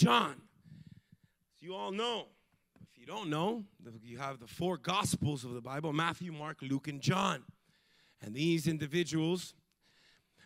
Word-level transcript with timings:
John. 0.00 0.40
You 1.60 1.74
all 1.74 1.92
know, 1.92 2.28
if 2.90 2.98
you 2.98 3.04
don't 3.04 3.28
know, 3.28 3.64
you 4.02 4.16
have 4.16 4.40
the 4.40 4.46
four 4.46 4.78
gospels 4.78 5.44
of 5.44 5.52
the 5.52 5.60
Bible 5.60 5.92
Matthew, 5.92 6.32
Mark, 6.32 6.56
Luke, 6.62 6.88
and 6.88 7.02
John. 7.02 7.42
And 8.22 8.34
these 8.34 8.66
individuals, 8.66 9.52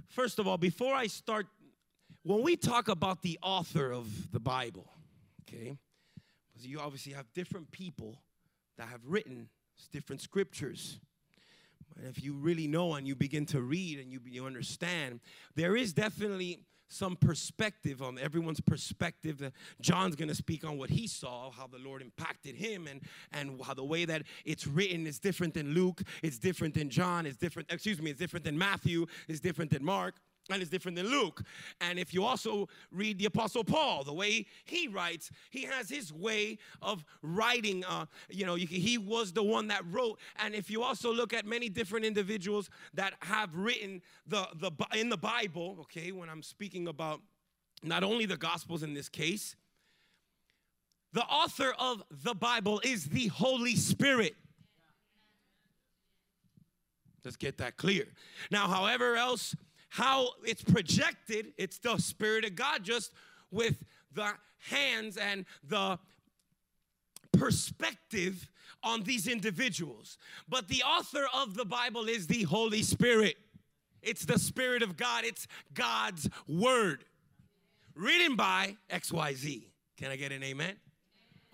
first 0.09 0.40
of 0.40 0.48
all, 0.48 0.59
before 0.59 0.93
I 0.93 1.06
start, 1.06 1.46
when 2.25 2.43
we 2.43 2.56
talk 2.56 2.88
about 2.88 3.22
the 3.22 3.38
author 3.45 3.93
of 3.93 4.32
the 4.32 4.40
Bible, 4.40 4.90
okay, 5.43 5.79
because 6.52 6.66
you 6.66 6.80
obviously 6.80 7.12
have 7.12 7.32
different 7.32 7.71
people 7.71 8.18
that 8.77 8.89
have 8.89 9.02
written 9.07 9.48
different 9.93 10.21
scriptures. 10.21 10.98
And 11.96 12.09
if 12.09 12.25
you 12.25 12.32
really 12.32 12.66
know 12.66 12.95
and 12.95 13.07
you 13.07 13.14
begin 13.14 13.46
to 13.46 13.61
read 13.61 14.00
and 14.00 14.11
you, 14.11 14.18
you 14.27 14.46
understand, 14.46 15.21
there 15.55 15.77
is 15.77 15.93
definitely 15.93 16.64
some 16.95 17.17
perspective 17.17 18.03
on 18.03 18.19
everyone's 18.19 18.61
perspective. 18.61 19.43
Uh, 19.43 19.51
John's 19.81 20.17
going 20.17 20.29
to 20.29 20.35
speak 20.35 20.65
on 20.65 20.79
what 20.79 20.91
he 20.91 21.07
saw, 21.07 21.51
how 21.51 21.66
the 21.66 21.79
Lord 21.79 22.02
impacted 22.02 22.55
him, 22.55 22.87
and 22.87 23.01
and 23.33 23.61
how 23.62 23.75
the 23.75 23.85
way 23.85 24.05
that 24.05 24.23
it's 24.45 24.66
written 24.66 25.07
is 25.07 25.19
different 25.19 25.55
than 25.55 25.75
Luke, 25.75 26.02
it's 26.23 26.38
different 26.38 26.75
than 26.75 26.88
John, 26.91 27.27
it's 27.27 27.37
different. 27.37 27.71
Excuse 27.73 28.01
me, 28.01 28.11
it's 28.11 28.21
different 28.21 28.45
than 28.45 28.57
Matthew, 28.57 29.07
it's 29.29 29.41
different 29.41 29.71
than 29.71 29.85
Mark 29.85 30.15
and 30.51 30.61
it's 30.61 30.71
different 30.71 30.97
than 30.97 31.09
Luke. 31.09 31.43
And 31.80 31.98
if 31.98 32.12
you 32.12 32.25
also 32.25 32.69
read 32.93 33.19
the 33.19 33.25
Apostle 33.25 33.65
Paul, 33.65 34.05
the 34.05 34.12
way 34.12 34.47
he 34.65 34.89
writes, 34.89 35.30
he 35.51 35.62
has 35.62 35.89
his 35.89 36.12
way 36.12 36.59
of 36.83 37.05
writing. 37.23 37.85
Uh, 37.85 38.07
you 38.29 38.45
know, 38.45 38.55
he 38.55 38.99
was 38.99 39.33
the 39.33 39.43
one 39.43 39.69
that 39.69 39.83
wrote. 39.91 40.19
And 40.37 40.55
if 40.55 40.71
you 40.71 40.83
also 40.83 41.12
look 41.12 41.33
at 41.33 41.47
many 41.47 41.69
different 41.69 42.05
individuals 42.05 42.69
that 42.93 43.15
have 43.21 43.55
written 43.55 44.02
the, 44.27 44.47
the 44.57 44.71
in 44.95 45.09
the 45.09 45.16
Bible, 45.16 45.79
okay, 45.83 46.12
when 46.12 46.29
I'm 46.29 46.43
speaking 46.43 46.88
about 46.88 47.23
not 47.83 48.05
only 48.05 48.27
the 48.27 48.37
Gospels 48.37 48.83
in 48.83 48.93
this 48.93 49.09
case, 49.09 49.57
the 51.13 51.24
author 51.24 51.73
of 51.79 52.02
the 52.11 52.35
Bible 52.35 52.80
is 52.85 53.07
the 53.07 53.29
Holy 53.29 53.77
Spirit. 53.77 54.35
Let's 57.24 57.37
get 57.37 57.57
that 57.59 57.77
clear. 57.79 58.09
Now, 58.51 58.68
however 58.68 59.16
else 59.16 59.55
how 59.95 60.30
it's 60.42 60.60
projected, 60.60 61.52
it's 61.56 61.78
the 61.78 61.96
Spirit 61.98 62.45
of 62.45 62.56
God 62.56 62.82
just 62.82 63.12
with 63.52 63.84
the 64.12 64.28
hands 64.69 65.16
and 65.16 65.47
the 65.62 66.00
perspective 67.31 68.50
on 68.82 69.04
these 69.04 69.28
individuals. 69.28 70.19
But 70.48 70.66
the 70.66 70.82
author 70.82 71.26
of 71.32 71.54
the 71.54 71.65
Bible 71.65 72.09
is 72.09 72.26
the 72.26 72.42
Holy 72.42 72.82
Spirit. 72.82 73.37
It's 74.03 74.25
the 74.25 74.37
Spirit 74.37 74.82
of 74.82 74.97
God, 74.97 75.25
it's 75.25 75.47
God's 75.75 76.28
Word. 76.48 77.04
Written 77.94 78.34
by 78.34 78.76
XYZ. 78.91 79.62
Can 79.97 80.10
I 80.10 80.16
get 80.16 80.32
an 80.32 80.42
amen? 80.42 80.75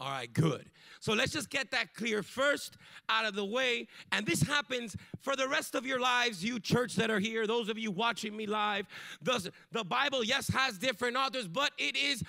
All 0.00 0.10
right, 0.10 0.32
good. 0.32 0.64
So 1.00 1.12
let's 1.12 1.32
just 1.32 1.50
get 1.50 1.70
that 1.72 1.94
clear 1.94 2.22
first 2.22 2.78
out 3.10 3.26
of 3.26 3.34
the 3.34 3.44
way. 3.44 3.86
And 4.12 4.24
this 4.26 4.40
happens 4.42 4.96
for 5.20 5.36
the 5.36 5.46
rest 5.46 5.74
of 5.74 5.84
your 5.84 6.00
lives, 6.00 6.42
you 6.42 6.58
church 6.58 6.96
that 6.96 7.10
are 7.10 7.18
here, 7.18 7.46
those 7.46 7.68
of 7.68 7.78
you 7.78 7.90
watching 7.90 8.34
me 8.34 8.46
live. 8.46 8.86
The, 9.20 9.52
the 9.72 9.84
Bible, 9.84 10.24
yes, 10.24 10.48
has 10.48 10.78
different 10.78 11.16
authors, 11.16 11.46
but 11.46 11.72
it 11.76 11.96
is 11.96 12.22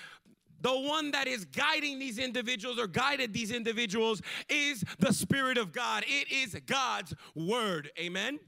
the 0.60 0.74
one 0.74 1.12
that 1.12 1.28
is 1.28 1.46
guiding 1.46 1.98
these 1.98 2.20
individuals 2.20 2.78
or 2.78 2.88
guided 2.88 3.34
these 3.34 3.52
individuals 3.52 4.22
is 4.50 4.84
the 5.00 5.14
Spirit 5.14 5.58
of 5.58 5.72
God. 5.72 6.04
It 6.06 6.32
is 6.32 6.56
God's 6.66 7.14
Word. 7.36 7.90
Amen. 7.98 8.40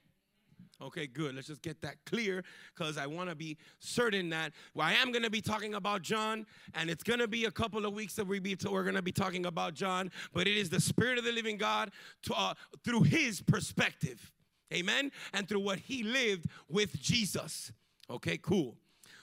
Okay, 0.84 1.08
good. 1.08 1.34
Let's 1.34 1.48
just 1.48 1.62
get 1.62 1.82
that 1.82 1.96
clear 2.06 2.44
because 2.76 2.98
I 2.98 3.08
want 3.08 3.30
to 3.30 3.36
be 3.36 3.58
certain 3.80 4.30
that 4.32 4.52
well, 4.74 4.86
I 4.86 4.94
am 4.94 5.14
going 5.14 5.24
to 5.24 5.30
be 5.30 5.40
talking 5.40 5.76
about 5.76 6.02
John, 6.02 6.46
and 6.74 6.90
it's 6.90 7.04
going 7.04 7.20
to 7.20 7.28
be 7.28 7.46
a 7.46 7.52
couple 7.52 7.86
of 7.86 7.94
weeks 7.94 8.16
that 8.16 8.28
we 8.28 8.40
be, 8.40 8.58
we're 8.70 8.84
going 8.84 8.96
to 8.96 9.02
be 9.02 9.14
talking 9.14 9.46
about 9.46 9.76
John, 9.76 10.12
but 10.34 10.46
it 10.46 10.58
is 10.58 10.70
the 10.70 10.82
Spirit 10.82 11.18
of 11.18 11.24
the 11.24 11.32
living 11.32 11.56
God 11.56 11.92
to, 12.24 12.34
uh, 12.34 12.54
through 12.84 13.04
his 13.04 13.42
perspective. 13.42 14.34
Amen? 14.74 15.12
And 15.34 15.48
through 15.48 15.62
what 15.62 15.80
he 15.80 16.04
lived 16.04 16.48
with 16.68 17.00
Jesus. 17.00 17.72
Okay, 18.10 18.38
cool. 18.38 18.76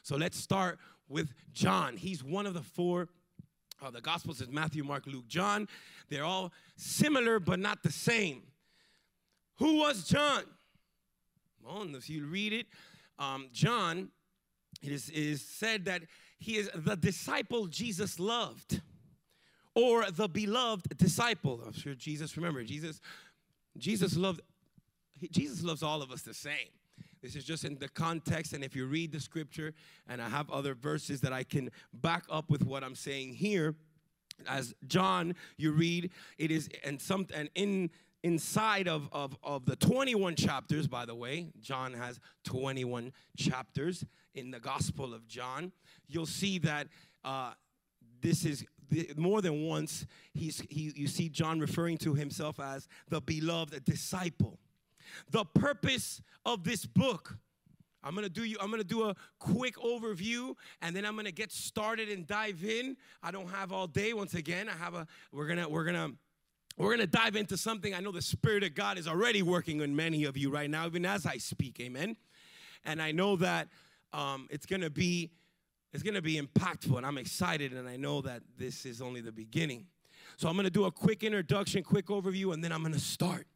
So 0.03 0.17
let's 0.17 0.39
start 0.39 0.79
with 1.09 1.35
John. 1.53 1.99
He's 1.99 2.25
one 2.25 2.47
of 2.47 2.55
the 2.55 2.63
four. 2.63 3.09
Uh, 3.83 3.91
the 3.91 4.01
Gospels 4.01 4.41
is 4.41 4.49
Matthew, 4.49 4.83
Mark, 4.83 5.07
Luke, 5.07 5.27
John. 5.29 5.69
They're 6.09 6.25
all 6.25 6.53
similar, 6.77 7.39
but 7.39 7.59
not 7.59 7.83
the 7.83 7.93
same. 7.93 8.43
Who 9.59 9.79
was 9.79 10.05
John? 10.05 10.45
Well, 11.65 11.95
if 11.95 12.09
you 12.09 12.27
read 12.27 12.53
it, 12.53 12.67
um, 13.19 13.49
John, 13.53 14.09
it 14.83 14.93
is, 14.93 15.09
it 15.09 15.17
is 15.17 15.43
said 15.43 15.85
that 15.85 16.03
he 16.39 16.57
is 16.57 16.71
the 16.75 16.97
disciple 16.97 17.67
Jesus 17.67 18.19
loved, 18.19 18.81
or 19.75 20.11
the 20.11 20.29
beloved 20.29 20.97
disciple. 20.97 21.61
I'm 21.67 21.73
sure 21.73 21.95
Jesus, 21.95 22.37
remember, 22.37 22.65
Jesus, 22.65 23.01
Jesus 23.77 24.17
loved, 24.17 24.41
Jesus 25.31 25.63
loves 25.63 25.83
all 25.83 26.03
of 26.03 26.11
us 26.11 26.23
the 26.23 26.35
same. 26.35 26.69
This 27.23 27.37
is 27.37 27.45
just 27.45 27.65
in 27.65 27.77
the 27.77 27.89
context, 27.89 28.55
and 28.55 28.65
if 28.65 28.75
you 28.75 28.87
read 28.87 29.13
the 29.13 29.21
scripture, 29.21 29.75
and 30.09 30.23
I 30.23 30.29
have 30.31 30.51
other 30.51 30.75
verses 30.75 31.21
that 31.21 31.33
I 31.35 31.43
can 31.43 31.71
back 31.93 32.25
up 32.31 32.49
with 32.49 32.65
what 32.65 32.83
I'm 32.83 32.95
saying 32.95 33.35
here, 33.35 33.75
as 34.49 34.75
John, 34.87 35.35
you 35.59 35.73
read, 35.73 36.11
it 36.39 36.51
is, 36.51 36.71
and 36.83 36.99
some, 37.01 37.27
and 37.35 37.51
in 37.55 37.91
inside 38.23 38.89
of, 38.89 39.09
of, 39.13 39.37
of 39.43 39.65
the 39.67 39.77
21 39.77 40.37
chapters, 40.37 40.87
by 40.87 41.05
the 41.05 41.15
way, 41.15 41.49
John 41.61 41.95
has 41.95 42.21
21 42.45 43.13
chapters 43.37 44.05
in 44.35 44.51
the 44.51 44.61
Gospel 44.61 45.15
of 45.15 45.27
John, 45.27 45.73
you'll 46.07 46.27
see 46.27 46.59
that 46.61 46.87
uh, 47.25 47.53
this 48.21 48.45
is 48.45 48.65
more 49.17 49.41
than 49.41 49.67
once 49.67 50.07
he's, 50.35 50.61
he, 50.69 50.93
you 50.95 51.07
see 51.07 51.29
John 51.29 51.61
referring 51.61 51.99
to 51.99 52.15
himself 52.15 52.61
as 52.61 52.89
the 53.09 53.21
beloved 53.21 53.85
disciple. 53.85 54.59
The 55.31 55.45
purpose 55.45 56.23
of 56.45 56.65
this 56.65 56.87
book 56.87 57.39
I'm 58.03 58.15
gonna 58.15 58.29
do 58.29 58.45
you. 58.45 58.57
I'm 58.61 58.71
gonna 58.71 58.83
do 58.83 59.05
a 59.05 59.17
quick 59.39 59.77
overview, 59.77 60.55
and 60.81 60.97
then 60.97 61.05
I'm 61.05 61.17
gonna 61.17 61.31
get 61.31 61.53
started 61.53 62.09
and 62.09 62.27
dive 62.27 62.65
in. 62.65 62.97
I 63.23 63.31
don't 63.31 63.49
have 63.49 63.73
all 63.73 63.87
day. 63.87 64.13
Once 64.13 64.35
again, 64.35 64.69
I 64.69 64.73
have 64.73 64.95
a. 64.95 65.07
We're 65.33 65.47
gonna. 65.47 65.69
We're 65.69 65.85
gonna 65.85 66.13
we're 66.77 66.97
going 66.97 67.01
to 67.01 67.07
dive 67.07 67.37
into 67.37 67.57
something 67.57 67.95
I 67.95 68.01
know 68.01 68.13
the 68.13 68.23
Spirit 68.23 68.63
of 68.65 68.75
God 68.75 68.99
is 68.99 69.07
already 69.07 69.43
working 69.43 69.83
on 69.83 69.95
many 69.95 70.25
of 70.25 70.37
you 70.37 70.51
right 70.51 70.71
now, 70.71 70.87
even 70.87 71.05
as 71.05 71.27
I 71.27 71.37
speak. 71.37 71.79
Amen. 71.81 72.17
And 72.85 73.03
I 73.03 73.13
know 73.13 73.37
that 73.37 73.69
um, 74.13 74.49
it's 74.51 74.67
going 74.67 74.83
to 74.83 74.91
be 74.91 75.31
it's 75.93 76.05
going 76.05 76.15
to 76.15 76.23
be 76.23 76.41
impactful, 76.41 76.97
and 76.97 77.05
I'm 77.05 77.19
excited, 77.19 77.73
and 77.73 77.89
I 77.89 77.97
know 77.97 78.21
that 78.21 78.43
this 78.57 78.87
is 78.87 79.03
only 79.03 79.21
the 79.21 79.33
beginning. 79.33 79.87
So 80.37 80.49
I'm 80.49 80.55
going 80.55 80.65
to 80.65 80.71
do 80.71 80.85
a 80.85 80.93
quick 80.93 81.25
introduction, 81.25 81.83
quick 81.83 82.07
overview, 82.07 82.55
and 82.55 82.63
then 82.63 82.71
I'm 82.71 82.83
going 82.83 82.95
to 82.95 83.01
start. 83.01 83.49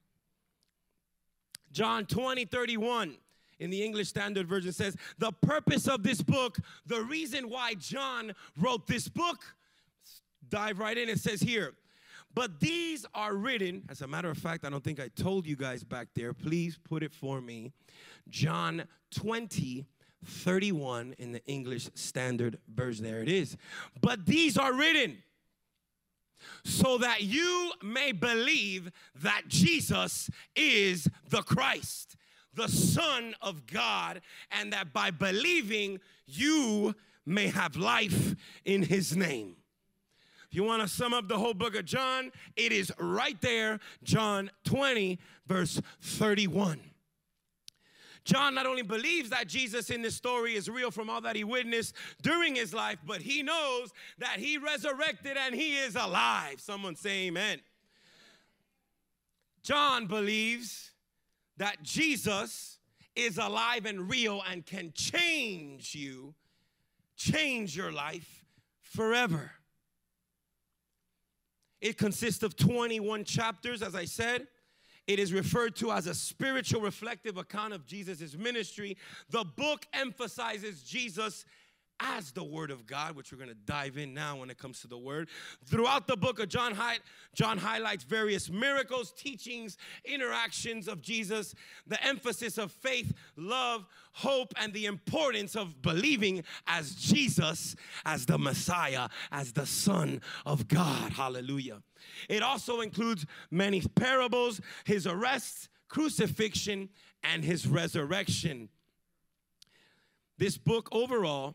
John 1.70 2.06
20, 2.06 2.44
31 2.44 3.16
in 3.60 3.70
the 3.70 3.82
English 3.82 4.08
Standard 4.08 4.48
Version 4.48 4.72
says, 4.72 4.96
The 5.18 5.32
purpose 5.32 5.86
of 5.86 6.02
this 6.02 6.22
book, 6.22 6.58
the 6.86 7.02
reason 7.02 7.48
why 7.48 7.74
John 7.74 8.34
wrote 8.58 8.86
this 8.86 9.08
book, 9.08 9.44
dive 10.48 10.78
right 10.78 10.96
in. 10.96 11.08
It 11.08 11.20
says 11.20 11.40
here, 11.40 11.74
but 12.34 12.58
these 12.60 13.06
are 13.14 13.34
written, 13.34 13.84
as 13.88 14.00
a 14.00 14.06
matter 14.06 14.30
of 14.30 14.38
fact, 14.38 14.64
I 14.64 14.70
don't 14.70 14.82
think 14.82 15.00
I 15.00 15.08
told 15.08 15.46
you 15.46 15.56
guys 15.56 15.84
back 15.84 16.08
there. 16.14 16.32
Please 16.32 16.78
put 16.82 17.02
it 17.02 17.12
for 17.12 17.40
me. 17.40 17.72
John 18.28 18.84
20, 19.12 19.86
31 20.24 21.14
in 21.18 21.32
the 21.32 21.44
English 21.46 21.90
Standard 21.94 22.58
Version. 22.68 23.04
There 23.04 23.22
it 23.22 23.28
is. 23.28 23.56
But 24.00 24.26
these 24.26 24.58
are 24.58 24.72
written 24.72 25.22
so 26.64 26.98
that 26.98 27.22
you 27.22 27.72
may 27.82 28.12
believe 28.12 28.90
that 29.22 29.42
Jesus 29.48 30.28
is 30.56 31.08
the 31.28 31.42
Christ, 31.42 32.16
the 32.52 32.68
Son 32.68 33.34
of 33.40 33.66
God, 33.66 34.20
and 34.50 34.72
that 34.72 34.92
by 34.92 35.10
believing 35.10 36.00
you 36.26 36.94
may 37.24 37.48
have 37.48 37.76
life 37.76 38.34
in 38.64 38.82
his 38.82 39.16
name 39.16 39.56
you 40.54 40.64
want 40.64 40.82
to 40.82 40.88
sum 40.88 41.12
up 41.12 41.28
the 41.28 41.38
whole 41.38 41.54
book 41.54 41.74
of 41.74 41.84
John, 41.84 42.30
it 42.56 42.72
is 42.72 42.92
right 42.98 43.40
there, 43.40 43.80
John 44.02 44.50
20, 44.64 45.18
verse 45.46 45.80
31. 46.00 46.80
John 48.24 48.54
not 48.54 48.64
only 48.66 48.82
believes 48.82 49.30
that 49.30 49.48
Jesus 49.48 49.90
in 49.90 50.00
this 50.00 50.14
story 50.14 50.54
is 50.54 50.68
real 50.68 50.90
from 50.90 51.10
all 51.10 51.20
that 51.20 51.36
he 51.36 51.44
witnessed 51.44 51.94
during 52.22 52.54
his 52.54 52.72
life, 52.72 52.98
but 53.06 53.20
he 53.20 53.42
knows 53.42 53.92
that 54.18 54.38
he 54.38 54.56
resurrected 54.56 55.36
and 55.36 55.54
he 55.54 55.76
is 55.76 55.94
alive. 55.94 56.58
Someone 56.58 56.96
say 56.96 57.26
amen. 57.26 57.60
John 59.62 60.06
believes 60.06 60.92
that 61.58 61.82
Jesus 61.82 62.78
is 63.14 63.38
alive 63.38 63.86
and 63.86 64.10
real 64.10 64.42
and 64.50 64.64
can 64.64 64.92
change 64.94 65.94
you, 65.94 66.34
change 67.16 67.76
your 67.76 67.92
life 67.92 68.44
forever. 68.80 69.52
It 71.84 71.98
consists 71.98 72.42
of 72.42 72.56
21 72.56 73.24
chapters, 73.24 73.82
as 73.82 73.94
I 73.94 74.06
said. 74.06 74.46
It 75.06 75.18
is 75.18 75.34
referred 75.34 75.76
to 75.76 75.92
as 75.92 76.06
a 76.06 76.14
spiritual 76.14 76.80
reflective 76.80 77.36
account 77.36 77.74
of 77.74 77.84
Jesus' 77.84 78.34
ministry. 78.34 78.96
The 79.28 79.44
book 79.44 79.84
emphasizes 79.92 80.82
Jesus 80.82 81.44
as 82.00 82.32
the 82.32 82.44
Word 82.44 82.70
of 82.70 82.86
God, 82.86 83.16
which 83.16 83.32
we're 83.32 83.38
going 83.38 83.48
to 83.48 83.54
dive 83.54 83.96
in 83.96 84.14
now 84.14 84.36
when 84.38 84.50
it 84.50 84.58
comes 84.58 84.80
to 84.80 84.88
the 84.88 84.98
Word. 84.98 85.28
Throughout 85.64 86.06
the 86.06 86.16
book 86.16 86.38
of 86.38 86.48
John, 86.48 86.76
John 87.34 87.58
highlights 87.58 88.04
various 88.04 88.50
miracles, 88.50 89.12
teachings, 89.12 89.76
interactions 90.04 90.88
of 90.88 91.00
Jesus, 91.00 91.54
the 91.86 92.02
emphasis 92.04 92.58
of 92.58 92.72
faith, 92.72 93.12
love, 93.36 93.86
hope, 94.12 94.52
and 94.60 94.72
the 94.72 94.86
importance 94.86 95.56
of 95.56 95.82
believing 95.82 96.44
as 96.66 96.94
Jesus, 96.94 97.76
as 98.04 98.26
the 98.26 98.38
Messiah, 98.38 99.08
as 99.30 99.52
the 99.52 99.66
Son 99.66 100.20
of 100.44 100.68
God. 100.68 101.12
Hallelujah. 101.12 101.82
It 102.28 102.42
also 102.42 102.80
includes 102.80 103.24
many 103.50 103.80
parables, 103.80 104.60
his 104.84 105.06
arrests, 105.06 105.68
crucifixion, 105.88 106.88
and 107.22 107.44
his 107.44 107.66
resurrection. 107.66 108.68
This 110.36 110.58
book 110.58 110.88
overall 110.92 111.54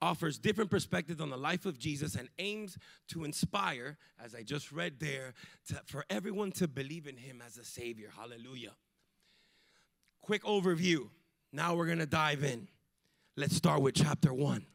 offers 0.00 0.38
different 0.38 0.70
perspectives 0.70 1.20
on 1.20 1.30
the 1.30 1.36
life 1.36 1.66
of 1.66 1.78
Jesus 1.78 2.14
and 2.14 2.28
aims 2.38 2.78
to 3.08 3.24
inspire, 3.24 3.96
as 4.22 4.34
I 4.34 4.42
just 4.42 4.72
read 4.72 5.00
there, 5.00 5.34
to, 5.68 5.80
for 5.86 6.04
everyone 6.10 6.52
to 6.52 6.68
believe 6.68 7.06
in 7.06 7.16
him 7.16 7.42
as 7.44 7.58
a 7.58 7.64
Savior. 7.64 8.10
Hallelujah. 8.16 8.72
Quick 10.22 10.44
overview. 10.44 11.08
Now 11.52 11.74
we're 11.74 11.86
going 11.86 11.98
to 11.98 12.06
dive 12.06 12.44
in. 12.44 12.68
Let's 13.36 13.56
start 13.56 13.82
with 13.82 13.94
chapter 13.94 14.32
1. 14.32 14.66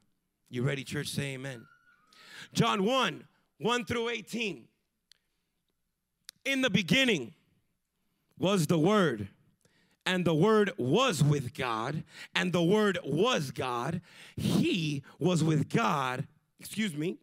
You 0.49 0.63
ready, 0.63 0.83
church? 0.83 1.07
Say 1.07 1.33
amen. 1.33 1.65
John 2.53 2.85
1 2.85 3.27
1 3.59 3.85
through 3.85 4.09
18. 4.09 4.67
In 6.45 6.61
the 6.61 6.69
beginning 6.69 7.33
was 8.37 8.67
the 8.67 8.77
Word 8.77 9.29
and 10.05 10.25
the 10.25 10.35
Word 10.35 10.71
was 10.77 11.23
with 11.23 11.53
God, 11.53 12.03
and 12.35 12.51
the 12.51 12.63
Word 12.63 12.99
was 13.03 13.51
God. 13.51 14.01
He 14.35 15.03
was 15.19 15.43
with 15.43 15.69
God. 15.69 16.27
Excuse 16.59 16.95
me. 16.95 17.17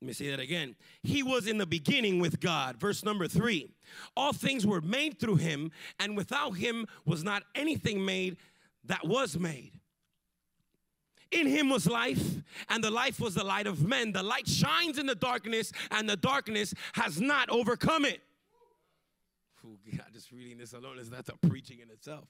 Let 0.00 0.06
me 0.06 0.12
say 0.14 0.30
that 0.30 0.40
again. 0.40 0.74
He 1.02 1.22
was 1.22 1.46
in 1.46 1.58
the 1.58 1.66
beginning 1.66 2.18
with 2.18 2.40
God. 2.40 2.76
Verse 2.76 3.04
number 3.04 3.28
three. 3.28 3.70
All 4.16 4.32
things 4.32 4.66
were 4.66 4.80
made 4.80 5.20
through 5.20 5.36
him, 5.36 5.70
and 6.00 6.16
without 6.16 6.52
him 6.52 6.86
was 7.04 7.22
not 7.22 7.44
anything 7.54 8.04
made 8.04 8.36
that 8.84 9.06
was 9.06 9.38
made. 9.38 9.78
In 11.30 11.46
him 11.46 11.70
was 11.70 11.86
life, 11.86 12.42
and 12.68 12.82
the 12.82 12.90
life 12.90 13.20
was 13.20 13.34
the 13.34 13.44
light 13.44 13.66
of 13.66 13.86
men. 13.86 14.12
The 14.12 14.22
light 14.22 14.48
shines 14.48 14.98
in 14.98 15.06
the 15.06 15.14
darkness, 15.14 15.72
and 15.90 16.08
the 16.08 16.16
darkness 16.16 16.74
has 16.94 17.20
not 17.20 17.48
overcome 17.48 18.04
it. 18.04 18.20
God, 19.62 20.06
just 20.12 20.32
reading 20.32 20.58
this 20.58 20.72
alone 20.72 20.98
is 20.98 21.10
that's 21.10 21.28
a 21.28 21.36
preaching 21.48 21.80
in 21.80 21.90
itself. 21.90 22.24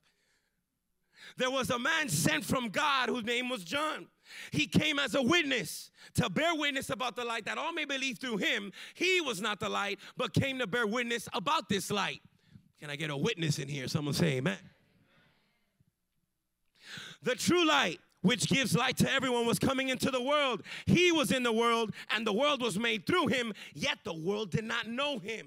There 1.37 1.51
was 1.51 1.71
a 1.71 1.79
man 1.79 2.09
sent 2.09 2.45
from 2.45 2.69
God 2.69 3.09
whose 3.09 3.25
name 3.25 3.49
was 3.49 3.65
John. 3.65 4.07
He 4.51 4.67
came 4.67 4.99
as 4.99 5.15
a 5.15 5.23
witness 5.23 5.91
to 6.15 6.29
bear 6.31 6.55
witness 6.55 6.91
about 6.91 7.17
the 7.17 7.25
light 7.25 7.45
that 7.45 7.59
all 7.59 7.73
may 7.73 7.85
believe 7.85 8.19
through 8.19 8.39
him. 8.39 8.73
He 8.95 9.21
was 9.21 9.41
not 9.41 9.61
the 9.61 9.69
light, 9.69 9.99
but 10.17 10.33
came 10.33 10.59
to 10.59 10.67
bear 10.67 10.87
witness 10.87 11.29
about 11.33 11.69
this 11.69 11.91
light. 11.91 12.21
Can 12.81 12.91
I 12.91 12.97
get 12.97 13.11
a 13.11 13.17
witness 13.17 13.59
in 13.59 13.69
here? 13.69 13.89
Someone 13.89 14.15
say 14.15 14.39
amen. 14.39 14.59
The 17.23 17.37
true 17.37 17.65
light, 17.65 18.01
which 18.23 18.49
gives 18.49 18.75
light 18.75 18.97
to 18.99 19.13
everyone, 19.13 19.47
was 19.47 19.59
coming 19.59 19.91
into 19.91 20.11
the 20.11 20.23
world. 20.23 20.63
He 20.87 21.13
was 21.13 21.31
in 21.31 21.45
the 21.45 21.53
world, 21.53 21.95
and 22.11 22.27
the 22.27 22.33
world 22.33 22.61
was 22.61 22.79
made 22.79 23.07
through 23.07 23.29
him, 23.29 23.53
yet 23.75 23.99
the 24.03 24.15
world 24.15 24.51
did 24.51 24.65
not 24.65 24.89
know 24.89 25.19
him. 25.19 25.47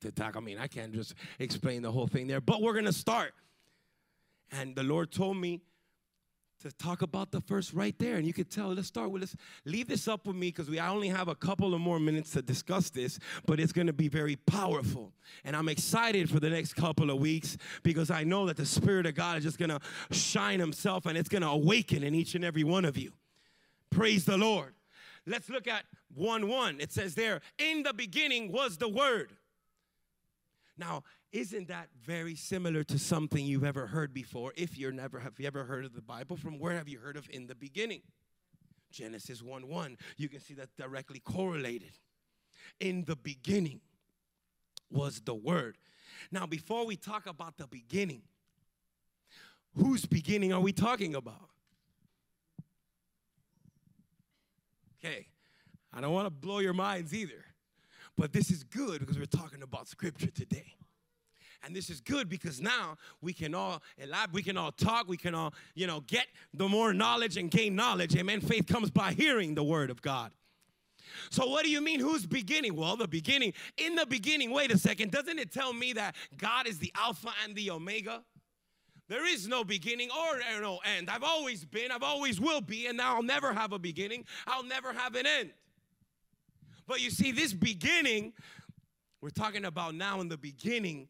to 0.00 0.12
talk. 0.12 0.36
I 0.36 0.40
mean, 0.40 0.58
I 0.58 0.66
can't 0.66 0.92
just 0.92 1.14
explain 1.38 1.82
the 1.82 1.92
whole 1.92 2.06
thing 2.06 2.26
there, 2.26 2.40
but 2.40 2.62
we're 2.62 2.74
gonna 2.74 2.92
start. 2.92 3.32
And 4.50 4.74
the 4.74 4.82
Lord 4.82 5.10
told 5.10 5.36
me 5.36 5.60
to 6.62 6.72
talk 6.72 7.02
about 7.02 7.30
the 7.30 7.40
first 7.40 7.72
right 7.72 7.96
there. 7.98 8.16
And 8.16 8.26
you 8.26 8.32
could 8.32 8.50
tell, 8.50 8.68
let's 8.68 8.88
start 8.88 9.10
with, 9.10 9.22
let's 9.22 9.36
leave 9.64 9.86
this 9.86 10.08
up 10.08 10.26
with 10.26 10.34
me 10.34 10.48
because 10.48 10.68
we 10.68 10.78
I 10.78 10.88
only 10.88 11.08
have 11.08 11.28
a 11.28 11.34
couple 11.34 11.72
of 11.72 11.80
more 11.80 12.00
minutes 12.00 12.32
to 12.32 12.42
discuss 12.42 12.90
this, 12.90 13.18
but 13.46 13.60
it's 13.60 13.72
gonna 13.72 13.92
be 13.92 14.08
very 14.08 14.36
powerful. 14.36 15.12
And 15.44 15.54
I'm 15.54 15.68
excited 15.68 16.28
for 16.28 16.40
the 16.40 16.50
next 16.50 16.74
couple 16.74 17.10
of 17.10 17.18
weeks 17.18 17.56
because 17.82 18.10
I 18.10 18.24
know 18.24 18.46
that 18.46 18.56
the 18.56 18.66
Spirit 18.66 19.06
of 19.06 19.14
God 19.14 19.38
is 19.38 19.44
just 19.44 19.58
gonna 19.58 19.80
shine 20.10 20.58
Himself 20.58 21.06
and 21.06 21.16
it's 21.16 21.28
gonna 21.28 21.48
awaken 21.48 22.02
in 22.02 22.14
each 22.14 22.34
and 22.34 22.44
every 22.44 22.64
one 22.64 22.84
of 22.84 22.96
you. 22.96 23.12
Praise 23.90 24.24
the 24.24 24.36
Lord. 24.36 24.74
Let's 25.26 25.48
look 25.48 25.68
at 25.68 25.84
1 26.14 26.48
1. 26.48 26.80
It 26.80 26.90
says 26.90 27.14
there, 27.14 27.40
in 27.58 27.82
the 27.82 27.92
beginning 27.92 28.50
was 28.50 28.78
the 28.78 28.88
Word. 28.88 29.32
Now, 30.78 31.02
isn't 31.32 31.68
that 31.68 31.88
very 32.00 32.36
similar 32.36 32.84
to 32.84 32.98
something 32.98 33.44
you've 33.44 33.64
ever 33.64 33.88
heard 33.88 34.14
before? 34.14 34.52
If 34.56 34.78
you're 34.78 34.92
never 34.92 35.18
have 35.18 35.38
you 35.38 35.46
ever 35.46 35.64
heard 35.64 35.84
of 35.84 35.94
the 35.94 36.02
Bible? 36.02 36.36
From 36.36 36.58
where 36.58 36.74
have 36.74 36.88
you 36.88 37.00
heard 37.00 37.16
of 37.16 37.28
in 37.30 37.48
the 37.48 37.56
beginning? 37.56 38.02
Genesis 38.90 39.42
1 39.42 39.68
1. 39.68 39.96
You 40.16 40.28
can 40.28 40.40
see 40.40 40.54
that 40.54 40.68
directly 40.76 41.18
correlated. 41.18 41.92
In 42.80 43.04
the 43.04 43.16
beginning 43.16 43.80
was 44.90 45.20
the 45.20 45.34
Word. 45.34 45.76
Now, 46.30 46.46
before 46.46 46.86
we 46.86 46.96
talk 46.96 47.26
about 47.26 47.58
the 47.58 47.66
beginning, 47.66 48.22
whose 49.74 50.06
beginning 50.06 50.52
are 50.52 50.60
we 50.60 50.72
talking 50.72 51.14
about? 51.14 51.50
Okay, 55.04 55.26
I 55.92 56.00
don't 56.00 56.12
want 56.12 56.26
to 56.26 56.30
blow 56.30 56.60
your 56.60 56.72
minds 56.72 57.12
either. 57.12 57.44
But 58.16 58.32
this 58.32 58.50
is 58.50 58.64
good 58.64 58.98
because 59.00 59.16
we're 59.16 59.26
talking 59.26 59.62
about 59.62 59.86
scripture 59.86 60.30
today. 60.30 60.74
And 61.64 61.74
this 61.74 61.90
is 61.90 62.00
good 62.00 62.28
because 62.28 62.60
now 62.60 62.96
we 63.20 63.32
can 63.32 63.54
all 63.54 63.82
elaborate, 63.98 64.32
we 64.34 64.42
can 64.42 64.56
all 64.56 64.72
talk, 64.72 65.08
we 65.08 65.16
can 65.16 65.34
all, 65.34 65.52
you 65.74 65.86
know, 65.86 66.00
get 66.00 66.26
the 66.54 66.68
more 66.68 66.92
knowledge 66.92 67.36
and 67.36 67.50
gain 67.50 67.74
knowledge. 67.74 68.16
Amen. 68.16 68.40
Faith 68.40 68.66
comes 68.66 68.90
by 68.90 69.12
hearing 69.12 69.54
the 69.54 69.64
word 69.64 69.90
of 69.90 70.00
God. 70.00 70.32
So, 71.30 71.46
what 71.46 71.64
do 71.64 71.70
you 71.70 71.80
mean? 71.80 72.00
Who's 72.00 72.26
beginning? 72.26 72.76
Well, 72.76 72.96
the 72.96 73.08
beginning. 73.08 73.54
In 73.76 73.94
the 73.94 74.06
beginning, 74.06 74.50
wait 74.50 74.70
a 74.70 74.78
second. 74.78 75.10
Doesn't 75.10 75.38
it 75.38 75.52
tell 75.52 75.72
me 75.72 75.94
that 75.94 76.14
God 76.36 76.66
is 76.66 76.78
the 76.78 76.92
Alpha 76.94 77.30
and 77.44 77.54
the 77.54 77.70
Omega? 77.70 78.22
There 79.08 79.26
is 79.26 79.48
no 79.48 79.64
beginning 79.64 80.10
or 80.10 80.60
no 80.60 80.80
end. 80.96 81.08
I've 81.08 81.22
always 81.22 81.64
been, 81.64 81.90
I've 81.90 82.02
always 82.02 82.40
will 82.40 82.60
be, 82.60 82.86
and 82.86 82.96
now 82.98 83.16
I'll 83.16 83.22
never 83.22 83.54
have 83.54 83.72
a 83.72 83.78
beginning. 83.78 84.24
I'll 84.46 84.64
never 84.64 84.92
have 84.92 85.14
an 85.14 85.26
end. 85.26 85.50
But 86.86 87.00
you 87.00 87.10
see, 87.10 87.32
this 87.32 87.54
beginning, 87.54 88.34
we're 89.22 89.30
talking 89.30 89.64
about 89.64 89.94
now 89.94 90.20
in 90.20 90.28
the 90.28 90.36
beginning, 90.36 91.08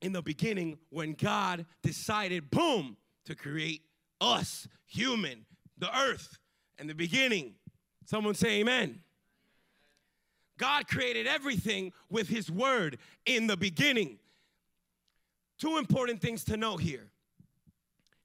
in 0.00 0.12
the 0.12 0.22
beginning 0.22 0.78
when 0.90 1.12
God 1.12 1.66
decided, 1.82 2.50
boom, 2.50 2.96
to 3.26 3.34
create 3.34 3.82
us, 4.20 4.66
human, 4.86 5.44
the 5.78 5.96
earth, 5.96 6.38
and 6.78 6.88
the 6.88 6.94
beginning. 6.94 7.54
Someone 8.06 8.34
say 8.34 8.60
amen. 8.60 9.00
God 10.58 10.88
created 10.88 11.26
everything 11.26 11.92
with 12.10 12.28
His 12.28 12.50
word 12.50 12.98
in 13.24 13.46
the 13.46 13.56
beginning. 13.56 14.18
Two 15.58 15.76
important 15.78 16.20
things 16.20 16.44
to 16.44 16.56
know 16.56 16.76
here, 16.76 17.06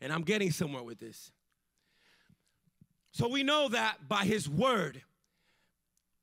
and 0.01 0.11
I'm 0.11 0.23
getting 0.23 0.51
somewhere 0.51 0.83
with 0.83 0.99
this. 0.99 1.31
So 3.11 3.29
we 3.29 3.43
know 3.43 3.69
that 3.69 4.07
by 4.09 4.25
His 4.25 4.49
word, 4.49 5.01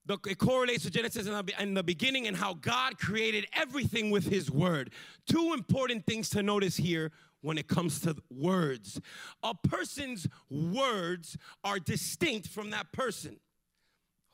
the, 0.07 0.19
it 0.27 0.39
correlates 0.39 0.85
to 0.85 0.91
Genesis 0.91 1.27
the, 1.27 1.53
in 1.61 1.75
the 1.75 1.83
beginning 1.83 2.27
and 2.27 2.37
how 2.37 2.55
God 2.55 2.99
created 2.99 3.47
everything 3.53 4.11
with 4.11 4.29
His 4.29 4.51
Word. 4.51 4.91
Two 5.27 5.53
important 5.53 6.05
things 6.07 6.29
to 6.31 6.43
notice 6.43 6.77
here 6.77 7.13
when 7.41 7.59
it 7.59 7.69
comes 7.69 8.01
to 8.01 8.17
words. 8.31 9.01
A 9.43 9.55
person's 9.55 10.27
words 10.51 11.37
are 11.63 11.79
distinct 11.79 12.49
from 12.49 12.71
that 12.71 12.93
person. 12.93 13.37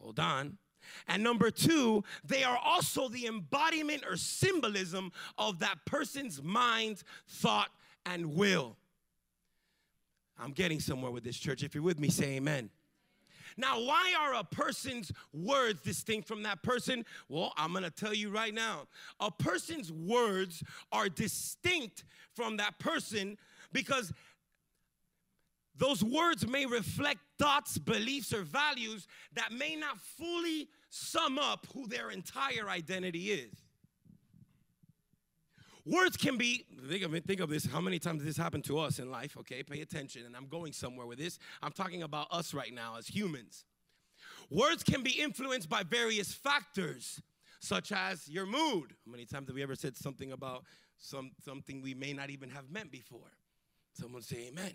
Hold 0.01 0.21
on. 0.21 0.59
And 1.07 1.23
number 1.23 1.51
two, 1.51 2.05
they 2.25 2.45
are 2.45 2.59
also 2.65 3.09
the 3.09 3.27
embodiment 3.27 4.05
or 4.09 4.17
symbolism 4.17 5.13
of 5.37 5.59
that 5.59 5.85
person's 5.85 6.43
mind, 6.43 7.03
thought, 7.27 7.69
and 8.07 8.35
will. 8.35 8.77
I'm 10.39 10.53
getting 10.53 10.81
somewhere 10.81 11.11
with 11.11 11.25
this 11.25 11.37
church. 11.37 11.63
If 11.63 11.75
you're 11.75 11.83
with 11.85 11.99
me, 11.99 12.09
say 12.09 12.37
amen. 12.37 12.71
Now, 13.59 13.81
why 13.81 14.15
are 14.19 14.35
a 14.35 14.45
person's 14.45 15.12
words 15.33 15.83
distinct 15.83 16.29
from 16.29 16.45
that 16.45 16.62
person? 16.62 17.05
Well, 17.29 17.53
I'm 17.57 17.73
gonna 17.73 17.91
tell 17.91 18.15
you 18.15 18.31
right 18.31 18.55
now. 18.55 18.87
A 19.19 19.31
person's 19.31 19.93
words 19.93 20.62
are 20.93 21.09
distinct 21.09 22.05
from 22.35 22.57
that 22.59 22.79
person 22.79 23.37
because 23.73 24.12
those 25.77 26.03
words 26.05 26.47
may 26.47 26.67
reflect 26.67 27.19
thoughts, 27.38 27.79
beliefs, 27.79 28.33
or 28.33 28.43
values 28.43 29.09
that 29.35 29.53
may 29.53 29.75
not 29.75 29.99
fully 29.99 30.69
sum 30.88 31.38
up 31.38 31.67
who 31.75 31.87
their 31.88 32.11
entire 32.11 32.69
identity 32.69 33.33
is. 33.33 33.68
Words 35.88 36.18
can 36.18 36.37
be, 36.37 36.66
think 36.88 37.02
of 37.02 37.14
it, 37.14 37.25
think 37.25 37.40
of 37.40 37.49
this, 37.49 37.64
how 37.64 37.80
many 37.80 37.99
times 37.99 38.23
this 38.23 38.37
happened 38.37 38.64
to 38.64 38.78
us 38.78 38.99
in 38.99 39.11
life, 39.11 39.38
okay? 39.38 39.62
Pay 39.62 39.80
attention, 39.80 40.26
and 40.26 40.37
I'm 40.37 40.47
going 40.47 40.73
somewhere 40.73 41.07
with 41.07 41.18
this. 41.18 41.38
I'm 41.62 41.73
talking 41.73 42.02
about 42.02 42.26
us 42.30 42.52
right 42.52 42.75
now 42.75 42.97
as 42.99 43.07
humans. 43.07 43.64
Words 44.50 44.83
can 44.83 45.02
be 45.02 45.12
influenced 45.12 45.71
by 45.71 45.85
various 45.85 46.33
factors, 46.33 47.23
such 47.61 47.90
as 47.90 48.28
your 48.28 48.45
mood. 48.45 48.95
How 49.07 49.12
many 49.12 49.25
times 49.25 49.49
have 49.49 49.54
we 49.54 49.62
ever 49.62 49.75
said 49.75 49.97
something 49.97 50.33
about 50.33 50.64
some, 50.99 51.30
something 51.42 51.80
we 51.80 51.95
may 51.95 52.12
not 52.12 52.28
even 52.28 52.50
have 52.50 52.71
meant 52.71 52.92
before? 52.92 53.33
Someone 53.95 54.21
say 54.21 54.49
amen. 54.49 54.75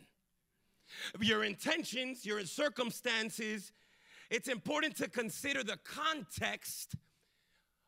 Your 1.22 1.44
intentions, 1.44 2.26
your 2.26 2.44
circumstances, 2.46 3.72
it's 4.32 4.48
important 4.48 4.98
to 4.98 5.08
consider 5.08 5.64
the 5.64 5.78
context 5.84 6.96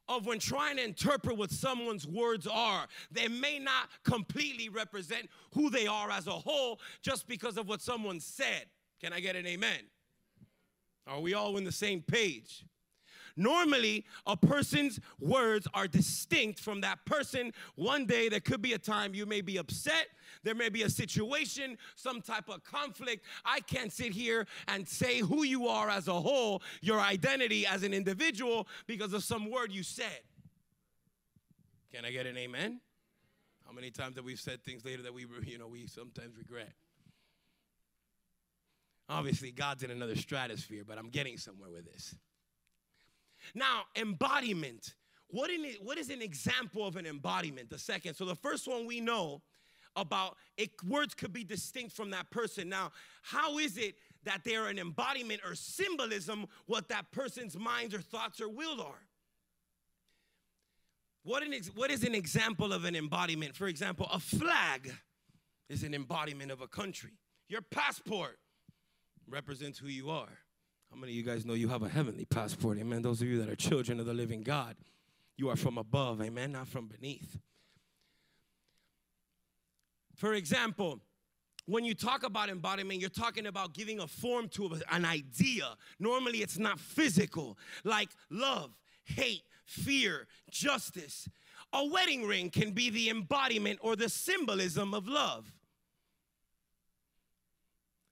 of 0.07 0.25
when 0.25 0.39
trying 0.39 0.77
to 0.77 0.83
interpret 0.83 1.37
what 1.37 1.51
someone's 1.51 2.07
words 2.07 2.47
are. 2.47 2.87
They 3.11 3.27
may 3.27 3.59
not 3.59 3.89
completely 4.03 4.69
represent 4.69 5.29
who 5.53 5.69
they 5.69 5.87
are 5.87 6.11
as 6.11 6.27
a 6.27 6.31
whole 6.31 6.79
just 7.01 7.27
because 7.27 7.57
of 7.57 7.67
what 7.67 7.81
someone 7.81 8.19
said. 8.19 8.65
Can 9.01 9.13
I 9.13 9.19
get 9.19 9.35
an 9.35 9.45
amen? 9.47 9.79
Are 11.07 11.19
we 11.19 11.33
all 11.33 11.57
on 11.57 11.63
the 11.63 11.71
same 11.71 12.01
page? 12.01 12.65
Normally, 13.37 14.05
a 14.25 14.37
person's 14.37 14.99
words 15.19 15.67
are 15.73 15.87
distinct 15.87 16.59
from 16.59 16.81
that 16.81 17.05
person. 17.05 17.51
One 17.75 18.05
day, 18.05 18.29
there 18.29 18.39
could 18.39 18.61
be 18.61 18.73
a 18.73 18.77
time 18.77 19.13
you 19.13 19.25
may 19.25 19.41
be 19.41 19.57
upset. 19.57 20.07
There 20.45 20.53
may 20.53 20.69
be 20.69 20.83
a 20.83 20.89
situation, 20.89 21.75
some 21.95 22.21
type 22.21 22.49
of 22.49 22.63
conflict. 22.63 23.25
I 23.43 23.61
can't 23.61 23.91
sit 23.91 24.13
here 24.13 24.45
and 24.67 24.87
say 24.87 25.19
who 25.19 25.43
you 25.43 25.67
are 25.67 25.89
as 25.89 26.07
a 26.07 26.13
whole, 26.13 26.61
your 26.81 27.01
identity 27.01 27.65
as 27.65 27.81
an 27.81 27.95
individual, 27.95 28.67
because 28.85 29.11
of 29.13 29.23
some 29.23 29.49
word 29.49 29.71
you 29.71 29.81
said. 29.81 30.21
Can 31.91 32.05
I 32.05 32.11
get 32.11 32.27
an 32.27 32.37
amen? 32.37 32.79
How 33.65 33.73
many 33.73 33.89
times 33.89 34.17
have 34.17 34.25
we 34.25 34.35
said 34.35 34.63
things 34.63 34.85
later 34.85 35.01
that 35.01 35.13
we, 35.15 35.25
you 35.45 35.57
know, 35.57 35.67
we 35.67 35.87
sometimes 35.87 36.37
regret? 36.37 36.73
Obviously, 39.09 39.51
God's 39.51 39.81
in 39.81 39.89
another 39.89 40.15
stratosphere, 40.15 40.83
but 40.87 40.99
I'm 40.99 41.09
getting 41.09 41.37
somewhere 41.39 41.71
with 41.71 41.91
this. 41.91 42.15
Now, 43.55 43.83
embodiment. 43.95 44.93
What, 45.27 45.49
in 45.49 45.65
what 45.81 45.97
is 45.97 46.11
an 46.11 46.21
example 46.21 46.85
of 46.85 46.97
an 46.97 47.07
embodiment? 47.07 47.71
The 47.71 47.79
second. 47.79 48.13
So 48.13 48.25
the 48.25 48.35
first 48.35 48.67
one 48.67 48.85
we 48.85 49.01
know 49.01 49.41
about 49.95 50.37
it, 50.57 50.71
words 50.87 51.13
could 51.13 51.33
be 51.33 51.43
distinct 51.43 51.95
from 51.95 52.11
that 52.11 52.29
person. 52.29 52.69
Now, 52.69 52.91
how 53.21 53.57
is 53.57 53.77
it 53.77 53.95
that 54.23 54.41
they're 54.43 54.67
an 54.67 54.79
embodiment 54.79 55.41
or 55.45 55.55
symbolism 55.55 56.45
what 56.65 56.89
that 56.89 57.11
person's 57.11 57.57
minds 57.57 57.93
or 57.93 58.01
thoughts 58.01 58.41
or 58.41 58.49
will 58.49 58.81
are? 58.81 59.01
What, 61.23 61.41
an 61.41 61.53
ex- 61.53 61.71
what 61.73 61.89
is 61.89 62.03
an 62.03 62.13
example 62.13 62.71
of 62.71 62.85
an 62.85 62.95
embodiment? 62.95 63.55
For 63.55 63.67
example, 63.67 64.07
a 64.11 64.19
flag 64.19 64.93
is 65.69 65.83
an 65.83 65.93
embodiment 65.93 66.51
of 66.51 66.61
a 66.61 66.67
country. 66.67 67.13
Your 67.49 67.61
passport 67.61 68.37
represents 69.27 69.79
who 69.79 69.87
you 69.87 70.11
are. 70.11 70.29
How 70.91 70.97
many 70.97 71.13
of 71.13 71.17
you 71.17 71.23
guys 71.23 71.45
know 71.45 71.53
you 71.53 71.67
have 71.69 71.81
a 71.81 71.89
heavenly 71.89 72.25
passport? 72.25 72.77
Amen. 72.77 73.01
Those 73.01 73.21
of 73.21 73.27
you 73.27 73.39
that 73.39 73.49
are 73.49 73.55
children 73.55 73.99
of 73.99 74.05
the 74.05 74.13
living 74.13 74.43
God, 74.43 74.75
you 75.35 75.49
are 75.49 75.55
from 75.55 75.77
above. 75.77 76.21
Amen. 76.21 76.51
Not 76.51 76.67
from 76.67 76.87
beneath. 76.87 77.39
For 80.15 80.33
example, 80.33 81.01
when 81.65 81.83
you 81.83 81.93
talk 81.93 82.23
about 82.23 82.49
embodiment, 82.49 83.01
you're 83.01 83.09
talking 83.09 83.47
about 83.47 83.73
giving 83.73 83.99
a 83.99 84.07
form 84.07 84.47
to 84.49 84.79
an 84.91 85.03
idea. 85.05 85.75
Normally, 85.99 86.39
it's 86.39 86.57
not 86.57 86.79
physical, 86.79 87.57
like 87.83 88.09
love, 88.29 88.71
hate, 89.03 89.43
fear, 89.65 90.27
justice. 90.49 91.27
A 91.73 91.85
wedding 91.85 92.25
ring 92.25 92.49
can 92.49 92.71
be 92.71 92.89
the 92.89 93.09
embodiment 93.09 93.79
or 93.81 93.95
the 93.95 94.09
symbolism 94.09 94.93
of 94.93 95.07
love. 95.07 95.51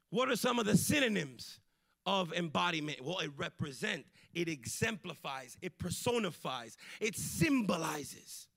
What 0.10 0.30
are 0.30 0.36
some 0.36 0.60
of 0.60 0.66
the 0.66 0.78
synonyms 0.78 1.60
of 2.06 2.34
embodiment? 2.34 3.02
Well, 3.02 3.20
it 3.20 3.32
represents, 3.38 4.10
it 4.34 4.48
exemplifies, 4.48 5.58
it 5.62 5.78
personifies, 5.78 6.78
it 7.00 7.16
symbolizes. 7.16 8.48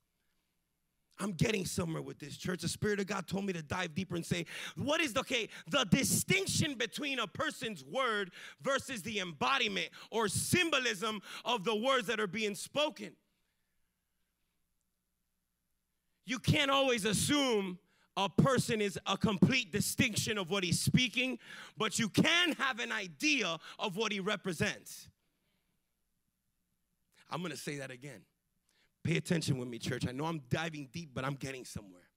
I'm 1.19 1.31
getting 1.31 1.65
somewhere 1.65 2.01
with 2.01 2.19
this 2.19 2.37
church. 2.37 2.61
The 2.61 2.67
Spirit 2.67 2.99
of 2.99 3.07
God 3.07 3.27
told 3.27 3.45
me 3.45 3.53
to 3.53 3.61
dive 3.63 3.95
deeper 3.95 4.15
and 4.15 4.25
say, 4.25 4.45
what 4.75 5.01
is 5.01 5.13
the, 5.13 5.21
okay, 5.21 5.49
the 5.69 5.85
distinction 5.85 6.75
between 6.75 7.19
a 7.19 7.27
person's 7.27 7.83
word 7.83 8.31
versus 8.61 9.01
the 9.01 9.19
embodiment 9.19 9.89
or 10.11 10.27
symbolism 10.27 11.21
of 11.43 11.63
the 11.63 11.75
words 11.75 12.07
that 12.07 12.19
are 12.19 12.27
being 12.27 12.53
spoken? 12.53 13.13
You 16.25 16.39
can't 16.39 16.69
always 16.69 17.05
assume 17.05 17.79
a 18.15 18.29
person 18.29 18.81
is 18.81 18.99
a 19.07 19.17
complete 19.17 19.71
distinction 19.71 20.37
of 20.37 20.49
what 20.49 20.63
he's 20.63 20.79
speaking, 20.79 21.39
but 21.77 21.97
you 21.97 22.09
can 22.09 22.51
have 22.53 22.79
an 22.79 22.91
idea 22.91 23.57
of 23.79 23.95
what 23.95 24.11
he 24.11 24.19
represents. 24.19 25.07
I'm 27.29 27.41
gonna 27.41 27.55
say 27.55 27.77
that 27.77 27.91
again. 27.91 28.21
Pay 29.07 29.15
attention 29.15 29.57
with 29.57 29.69
me, 29.69 29.79
church. 29.79 30.05
I 30.05 30.11
know 30.11 30.25
I'm 30.25 30.41
diving 30.49 30.89
deep, 30.91 31.11
but 31.13 31.23
I'm 31.23 31.35
getting 31.35 31.63
somewhere. 31.63 32.09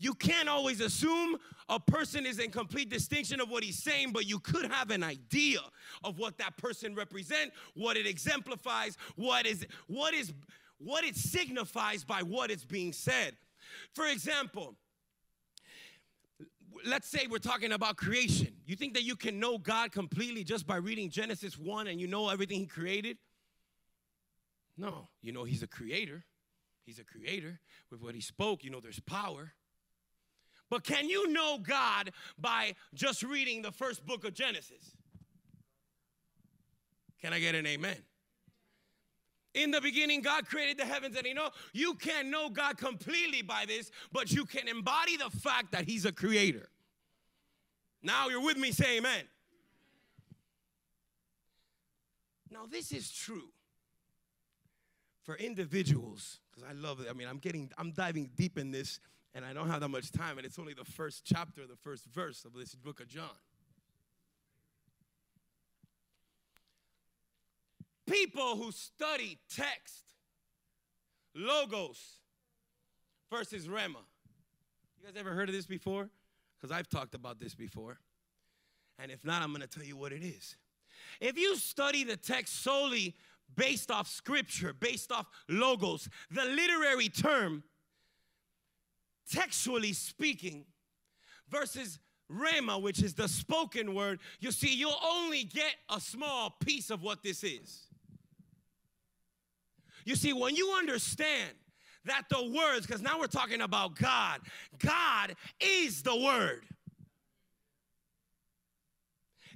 You 0.00 0.12
can't 0.12 0.48
always 0.48 0.80
assume 0.80 1.36
a 1.68 1.78
person 1.78 2.26
is 2.26 2.40
in 2.40 2.50
complete 2.50 2.90
distinction 2.90 3.40
of 3.40 3.48
what 3.48 3.62
he's 3.62 3.80
saying, 3.80 4.10
but 4.10 4.26
you 4.26 4.40
could 4.40 4.68
have 4.72 4.90
an 4.90 5.04
idea 5.04 5.60
of 6.02 6.18
what 6.18 6.36
that 6.38 6.56
person 6.56 6.96
represents, 6.96 7.54
what 7.74 7.96
it 7.96 8.08
exemplifies, 8.08 8.96
what 9.14 9.46
is 9.46 9.64
what 9.86 10.12
is 10.12 10.32
what 10.78 11.04
it 11.04 11.14
signifies 11.14 12.02
by 12.02 12.24
what 12.24 12.50
is 12.50 12.64
being 12.64 12.92
said. 12.92 13.36
For 13.94 14.08
example, 14.08 14.74
let's 16.84 17.06
say 17.06 17.28
we're 17.30 17.38
talking 17.38 17.70
about 17.70 17.98
creation. 17.98 18.52
You 18.66 18.74
think 18.74 18.94
that 18.94 19.04
you 19.04 19.14
can 19.14 19.38
know 19.38 19.58
God 19.58 19.92
completely 19.92 20.42
just 20.42 20.66
by 20.66 20.78
reading 20.78 21.08
Genesis 21.08 21.56
1 21.56 21.86
and 21.86 22.00
you 22.00 22.08
know 22.08 22.30
everything 22.30 22.58
He 22.58 22.66
created? 22.66 23.16
No, 24.80 25.08
you 25.20 25.30
know 25.30 25.44
He's 25.44 25.62
a 25.62 25.66
creator. 25.66 26.24
He's 26.86 26.98
a 26.98 27.04
creator. 27.04 27.60
With 27.90 28.00
what 28.00 28.14
He 28.14 28.22
spoke, 28.22 28.64
you 28.64 28.70
know 28.70 28.80
there's 28.80 28.98
power. 28.98 29.52
But 30.70 30.84
can 30.84 31.10
you 31.10 31.28
know 31.28 31.58
God 31.58 32.12
by 32.38 32.74
just 32.94 33.22
reading 33.22 33.60
the 33.60 33.72
first 33.72 34.06
book 34.06 34.24
of 34.24 34.32
Genesis? 34.32 34.96
Can 37.20 37.34
I 37.34 37.40
get 37.40 37.54
an 37.54 37.66
amen? 37.66 37.98
In 39.52 39.70
the 39.70 39.82
beginning, 39.82 40.22
God 40.22 40.46
created 40.46 40.78
the 40.78 40.86
heavens, 40.86 41.14
and 41.14 41.26
you 41.26 41.34
know, 41.34 41.50
you 41.74 41.94
can't 41.96 42.28
know 42.28 42.48
God 42.48 42.78
completely 42.78 43.42
by 43.42 43.64
this, 43.66 43.90
but 44.12 44.30
you 44.30 44.46
can 44.46 44.66
embody 44.66 45.18
the 45.18 45.28
fact 45.28 45.72
that 45.72 45.84
He's 45.84 46.06
a 46.06 46.12
creator. 46.12 46.70
Now 48.02 48.28
you're 48.28 48.42
with 48.42 48.56
me, 48.56 48.72
say 48.72 48.96
amen. 48.96 49.24
Now, 52.50 52.64
this 52.66 52.92
is 52.92 53.12
true 53.12 53.50
for 55.30 55.36
individuals, 55.36 56.40
because 56.50 56.68
I 56.68 56.72
love 56.72 57.00
it. 57.00 57.06
I 57.08 57.12
mean, 57.12 57.28
I'm 57.28 57.38
getting, 57.38 57.70
I'm 57.78 57.92
diving 57.92 58.30
deep 58.34 58.58
in 58.58 58.72
this, 58.72 58.98
and 59.32 59.44
I 59.44 59.52
don't 59.52 59.70
have 59.70 59.80
that 59.80 59.88
much 59.88 60.10
time, 60.10 60.38
and 60.38 60.44
it's 60.44 60.58
only 60.58 60.74
the 60.74 60.84
first 60.84 61.22
chapter, 61.24 61.68
the 61.68 61.76
first 61.76 62.06
verse 62.06 62.44
of 62.44 62.52
this 62.52 62.74
book 62.74 62.98
of 62.98 63.06
John. 63.06 63.28
people 68.08 68.56
who 68.56 68.72
study 68.72 69.38
text, 69.54 70.02
logos 71.36 72.16
versus 73.30 73.68
rhema. 73.68 74.02
You 74.98 75.06
guys 75.06 75.14
ever 75.16 75.30
heard 75.30 75.48
of 75.48 75.54
this 75.54 75.66
before? 75.66 76.10
Because 76.60 76.76
I've 76.76 76.88
talked 76.88 77.14
about 77.14 77.38
this 77.38 77.54
before. 77.54 78.00
And 78.98 79.12
if 79.12 79.24
not, 79.24 79.42
I'm 79.42 79.50
going 79.50 79.60
to 79.60 79.68
tell 79.68 79.84
you 79.84 79.96
what 79.96 80.10
it 80.10 80.24
is. 80.24 80.56
If 81.20 81.38
you 81.38 81.54
study 81.54 82.02
the 82.02 82.16
text 82.16 82.64
solely 82.64 83.14
based 83.56 83.90
off 83.90 84.08
scripture, 84.08 84.72
based 84.72 85.12
off 85.12 85.26
logos, 85.48 86.08
the 86.30 86.44
literary 86.44 87.08
term, 87.08 87.62
textually 89.30 89.92
speaking, 89.92 90.64
versus 91.48 91.98
Rhema, 92.30 92.80
which 92.80 93.02
is 93.02 93.14
the 93.14 93.28
spoken 93.28 93.94
word, 93.94 94.20
you 94.38 94.52
see, 94.52 94.74
you'll 94.74 95.00
only 95.04 95.44
get 95.44 95.74
a 95.88 96.00
small 96.00 96.50
piece 96.64 96.90
of 96.90 97.02
what 97.02 97.22
this 97.22 97.42
is. 97.42 97.86
You 100.04 100.16
see, 100.16 100.32
when 100.32 100.54
you 100.54 100.72
understand 100.72 101.50
that 102.04 102.22
the 102.30 102.50
words, 102.50 102.86
because 102.86 103.02
now 103.02 103.18
we're 103.18 103.26
talking 103.26 103.60
about 103.60 103.96
God, 103.96 104.40
God 104.78 105.34
is 105.60 106.02
the 106.02 106.16
word. 106.16 106.64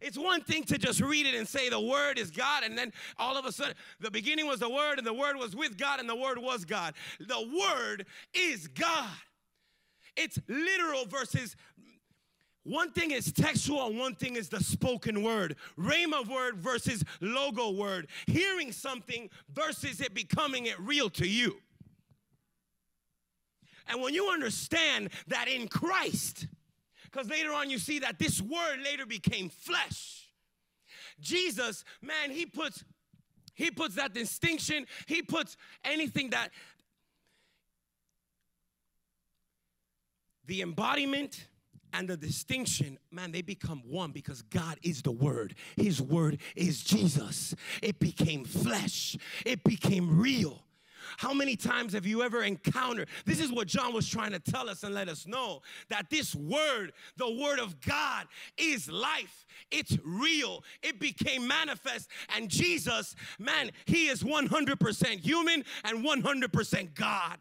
It's 0.04 0.18
one 0.18 0.42
thing 0.42 0.64
to 0.64 0.76
just 0.76 1.00
read 1.00 1.26
it 1.26 1.34
and 1.34 1.48
say 1.48 1.70
the 1.70 1.80
word 1.80 2.18
is 2.18 2.30
God, 2.30 2.62
and 2.62 2.76
then 2.76 2.92
all 3.18 3.38
of 3.38 3.46
a 3.46 3.52
sudden, 3.52 3.74
the 4.00 4.10
beginning 4.10 4.46
was 4.46 4.60
the 4.60 4.68
word, 4.68 4.98
and 4.98 5.06
the 5.06 5.14
word 5.14 5.36
was 5.36 5.56
with 5.56 5.78
God, 5.78 5.98
and 5.98 6.08
the 6.08 6.14
word 6.14 6.38
was 6.38 6.64
God. 6.64 6.94
The 7.18 7.40
word 7.40 8.06
is 8.34 8.68
God. 8.68 9.08
It's 10.16 10.38
literal 10.46 11.06
versus 11.06 11.56
one 12.64 12.92
thing 12.92 13.10
is 13.10 13.30
textual 13.30 13.92
one 13.92 14.14
thing 14.14 14.36
is 14.36 14.48
the 14.48 14.62
spoken 14.62 15.22
word. 15.22 15.56
Rhema 15.78 16.26
word 16.26 16.58
versus 16.58 17.04
logo 17.20 17.70
word. 17.70 18.08
Hearing 18.26 18.72
something 18.72 19.28
versus 19.52 20.00
it 20.00 20.14
becoming 20.14 20.66
it 20.66 20.78
real 20.80 21.10
to 21.10 21.26
you. 21.26 21.56
And 23.86 24.00
when 24.00 24.14
you 24.14 24.30
understand 24.30 25.10
that 25.28 25.46
in 25.46 25.68
Christ, 25.68 26.46
because 27.14 27.30
later 27.30 27.52
on 27.52 27.70
you 27.70 27.78
see 27.78 28.00
that 28.00 28.18
this 28.18 28.40
word 28.40 28.80
later 28.82 29.06
became 29.06 29.48
flesh. 29.48 30.28
Jesus, 31.20 31.84
man, 32.02 32.30
he 32.30 32.44
puts 32.44 32.84
he 33.54 33.70
puts 33.70 33.94
that 33.94 34.12
distinction, 34.12 34.84
he 35.06 35.22
puts 35.22 35.56
anything 35.84 36.30
that 36.30 36.50
the 40.46 40.60
embodiment 40.60 41.46
and 41.92 42.08
the 42.08 42.16
distinction, 42.16 42.98
man, 43.12 43.30
they 43.30 43.42
become 43.42 43.82
one 43.86 44.10
because 44.10 44.42
God 44.42 44.80
is 44.82 45.02
the 45.02 45.12
Word. 45.12 45.54
His 45.76 46.02
Word 46.02 46.38
is 46.56 46.82
Jesus. 46.82 47.54
It 47.80 48.00
became 48.00 48.44
flesh, 48.44 49.16
it 49.46 49.62
became 49.62 50.18
real. 50.18 50.63
How 51.18 51.32
many 51.32 51.56
times 51.56 51.92
have 51.92 52.06
you 52.06 52.22
ever 52.22 52.42
encountered? 52.42 53.08
This 53.24 53.40
is 53.40 53.52
what 53.52 53.66
John 53.66 53.92
was 53.92 54.08
trying 54.08 54.32
to 54.32 54.38
tell 54.38 54.68
us 54.68 54.82
and 54.82 54.94
let 54.94 55.08
us 55.08 55.26
know 55.26 55.62
that 55.88 56.10
this 56.10 56.34
word, 56.34 56.92
the 57.16 57.30
word 57.30 57.58
of 57.58 57.80
God, 57.80 58.26
is 58.56 58.90
life. 58.90 59.46
It's 59.70 59.96
real. 60.04 60.64
It 60.82 61.00
became 61.00 61.46
manifest. 61.46 62.08
And 62.36 62.48
Jesus, 62.48 63.14
man, 63.38 63.70
he 63.86 64.08
is 64.08 64.22
100% 64.22 65.06
human 65.20 65.64
and 65.84 66.04
100% 66.04 66.94
God. 66.94 67.38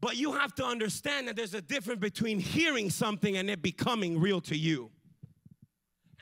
But 0.00 0.18
you 0.18 0.32
have 0.32 0.54
to 0.56 0.64
understand 0.66 1.28
that 1.28 1.36
there's 1.36 1.54
a 1.54 1.62
difference 1.62 2.00
between 2.00 2.38
hearing 2.38 2.90
something 2.90 3.38
and 3.38 3.48
it 3.48 3.62
becoming 3.62 4.20
real 4.20 4.40
to 4.42 4.54
you. 4.54 4.90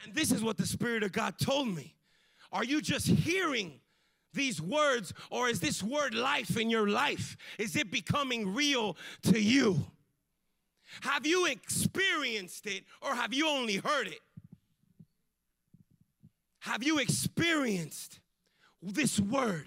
And 0.04 0.14
this 0.14 0.30
is 0.30 0.42
what 0.42 0.56
the 0.56 0.66
Spirit 0.66 1.02
of 1.02 1.10
God 1.10 1.38
told 1.38 1.66
me. 1.66 1.96
Are 2.52 2.64
you 2.64 2.80
just 2.80 3.06
hearing 3.06 3.80
these 4.34 4.60
words, 4.60 5.12
or 5.30 5.48
is 5.48 5.60
this 5.60 5.82
word 5.82 6.14
life 6.14 6.56
in 6.56 6.70
your 6.70 6.88
life? 6.88 7.36
Is 7.58 7.76
it 7.76 7.90
becoming 7.90 8.54
real 8.54 8.96
to 9.24 9.40
you? 9.40 9.86
Have 11.02 11.26
you 11.26 11.46
experienced 11.46 12.66
it, 12.66 12.84
or 13.00 13.14
have 13.14 13.32
you 13.32 13.48
only 13.48 13.76
heard 13.76 14.08
it? 14.08 14.20
Have 16.60 16.82
you 16.82 16.98
experienced 16.98 18.20
this 18.82 19.18
word? 19.18 19.66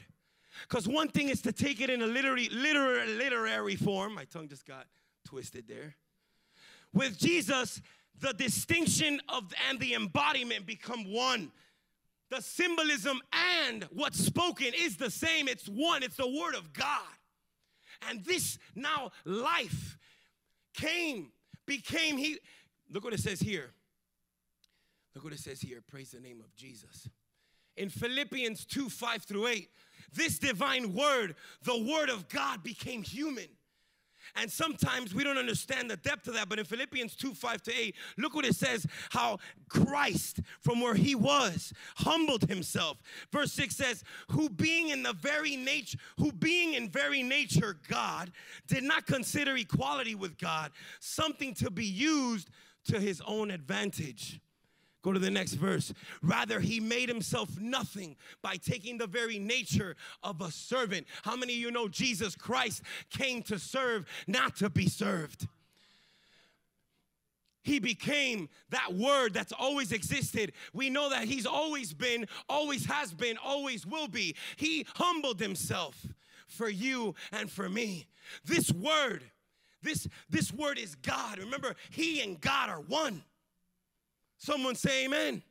Because 0.68 0.88
one 0.88 1.10
thing 1.10 1.30
is 1.30 1.42
to 1.42 1.52
take 1.52 1.82
it 1.82 1.90
in 1.90 2.02
a 2.02 2.08
literary, 2.08 2.50
literary, 2.50 3.08
literary 3.14 3.76
form. 3.76 4.16
My 4.16 4.26
tongue 4.26 4.48
just 4.48 4.66
got 4.66 4.88
twisted 5.26 5.68
there. 5.68 5.96
With 6.94 7.18
Jesus, 7.18 7.82
the 8.20 8.34
distinction 8.34 9.20
of 9.28 9.52
and 9.70 9.80
the 9.80 9.94
embodiment 9.94 10.66
become 10.66 11.12
one. 11.12 11.52
The 12.30 12.42
symbolism 12.42 13.22
and 13.62 13.88
what's 13.92 14.20
spoken 14.20 14.72
is 14.76 14.98
the 14.98 15.12
same. 15.12 15.48
It's 15.48 15.68
one. 15.68 16.04
It's 16.04 16.18
the 16.18 16.28
word 16.28 16.56
of 16.56 16.74
God. 16.74 17.02
And 18.10 18.24
this 18.26 18.58
now 18.76 19.12
life 19.26 19.98
came, 20.74 21.32
became 21.66 22.18
he. 22.18 22.38
Look 22.90 23.04
what 23.04 23.14
it 23.14 23.20
says 23.20 23.40
here. 23.40 23.72
Look 25.14 25.24
what 25.24 25.34
it 25.34 25.40
says 25.40 25.62
here. 25.62 25.82
Praise 25.86 26.12
the 26.12 26.20
name 26.20 26.42
of 26.42 26.54
Jesus. 26.56 27.08
In 27.78 27.90
Philippians 27.90 28.66
2 28.66 28.90
5 28.90 29.24
through 29.24 29.48
8, 29.48 29.70
this 30.14 30.40
divine 30.40 30.94
word, 30.94 31.36
the 31.64 31.78
word 31.78 32.10
of 32.10 32.28
God, 32.30 32.64
became 32.64 33.04
human. 33.04 33.48
And 34.36 34.52
sometimes 34.52 35.14
we 35.14 35.24
don't 35.24 35.38
understand 35.38 35.90
the 35.90 35.98
depth 35.98 36.28
of 36.28 36.34
that. 36.34 36.50
But 36.50 36.60
in 36.60 36.66
Philippians 36.66 37.16
2 37.16 37.34
5 37.34 37.62
to 37.64 37.74
8, 37.74 37.96
look 38.18 38.36
what 38.36 38.46
it 38.46 38.56
says 38.56 38.86
how 39.10 39.40
Christ, 39.70 40.42
from 40.62 40.82
where 40.82 40.96
he 40.96 41.16
was, 41.16 41.74
humbled 41.98 42.44
himself. 42.44 42.98
Verse 43.32 43.52
6 43.54 43.76
says, 43.76 44.04
Who 44.32 44.50
being 44.50 44.90
in 44.90 45.04
the 45.04 45.14
very 45.14 45.56
nature, 45.56 45.98
who 46.18 46.32
being 46.32 46.74
in 46.74 46.90
very 46.90 47.24
nature 47.24 47.78
God, 47.88 48.32
did 48.68 48.84
not 48.84 49.06
consider 49.06 49.56
equality 49.56 50.16
with 50.16 50.38
God 50.38 50.72
something 51.00 51.54
to 51.56 51.72
be 51.72 51.86
used 51.86 52.50
to 52.86 53.00
his 53.00 53.22
own 53.26 53.52
advantage. 53.52 54.40
Go 55.06 55.14
to 55.14 55.20
the 55.20 55.30
next 55.30 55.54
verse. 55.54 55.94
Rather, 56.24 56.60
he 56.60 56.80
made 56.80 57.10
himself 57.10 57.60
nothing 57.60 58.16
by 58.42 58.56
taking 58.56 58.98
the 58.98 59.06
very 59.06 59.38
nature 59.38 59.96
of 60.24 60.42
a 60.42 60.50
servant. 60.50 61.06
How 61.22 61.36
many 61.36 61.54
of 61.54 61.60
you 61.60 61.70
know 61.70 61.88
Jesus 61.88 62.36
Christ 62.36 62.82
came 63.12 63.44
to 63.44 63.60
serve, 63.60 64.08
not 64.26 64.56
to 64.56 64.70
be 64.72 64.90
served? 64.90 65.48
He 67.62 67.78
became 67.78 68.50
that 68.72 68.96
word 68.96 69.36
that's 69.36 69.52
always 69.52 69.92
existed. 69.92 70.54
We 70.74 70.90
know 70.90 71.12
that 71.12 71.26
he's 71.26 71.46
always 71.46 71.94
been, 71.94 72.26
always 72.50 72.88
has 72.88 73.14
been, 73.14 73.38
always 73.38 73.86
will 73.86 74.08
be. 74.08 74.36
He 74.56 74.88
humbled 74.96 75.40
himself 75.40 76.04
for 76.48 76.68
you 76.68 77.14
and 77.32 77.52
for 77.52 77.70
me. 77.70 78.08
This 78.44 78.72
word, 78.72 79.22
this, 79.84 80.08
this 80.32 80.52
word 80.52 80.80
is 80.80 80.96
God. 80.96 81.38
Remember, 81.38 81.76
he 81.92 82.22
and 82.22 82.42
God 82.42 82.72
are 82.72 82.82
one. 82.82 83.24
Someone 84.38 84.76
say 84.76 85.06
amen. 85.06 85.42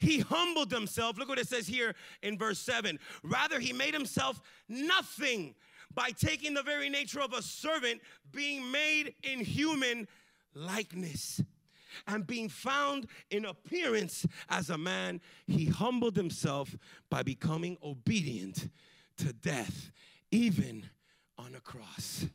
He 0.00 0.18
humbled 0.20 0.72
himself. 0.72 1.16
Look 1.16 1.28
what 1.28 1.38
it 1.38 1.48
says 1.48 1.66
here 1.66 1.94
in 2.22 2.36
verse 2.36 2.58
7. 2.58 2.98
Rather, 3.22 3.60
he 3.60 3.72
made 3.72 3.94
himself 3.94 4.40
nothing 4.68 5.54
by 5.94 6.10
taking 6.10 6.54
the 6.54 6.62
very 6.62 6.88
nature 6.88 7.20
of 7.20 7.32
a 7.32 7.42
servant, 7.42 8.00
being 8.32 8.70
made 8.70 9.14
in 9.22 9.40
human 9.40 10.08
likeness. 10.54 11.40
And 12.06 12.26
being 12.26 12.48
found 12.48 13.06
in 13.30 13.44
appearance 13.44 14.26
as 14.48 14.70
a 14.70 14.78
man, 14.78 15.20
he 15.46 15.66
humbled 15.66 16.16
himself 16.16 16.74
by 17.10 17.22
becoming 17.22 17.76
obedient 17.84 18.70
to 19.18 19.32
death, 19.34 19.92
even 20.30 20.88
on 21.36 21.54
a 21.54 21.60
cross. 21.60 22.26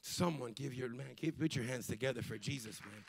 Someone 0.00 0.52
give 0.52 0.74
your 0.74 0.88
man, 0.88 1.14
give, 1.14 1.38
put 1.38 1.54
your 1.54 1.64
hands 1.64 1.86
together 1.86 2.20
for 2.20 2.36
Jesus, 2.36 2.80
man. 2.80 3.04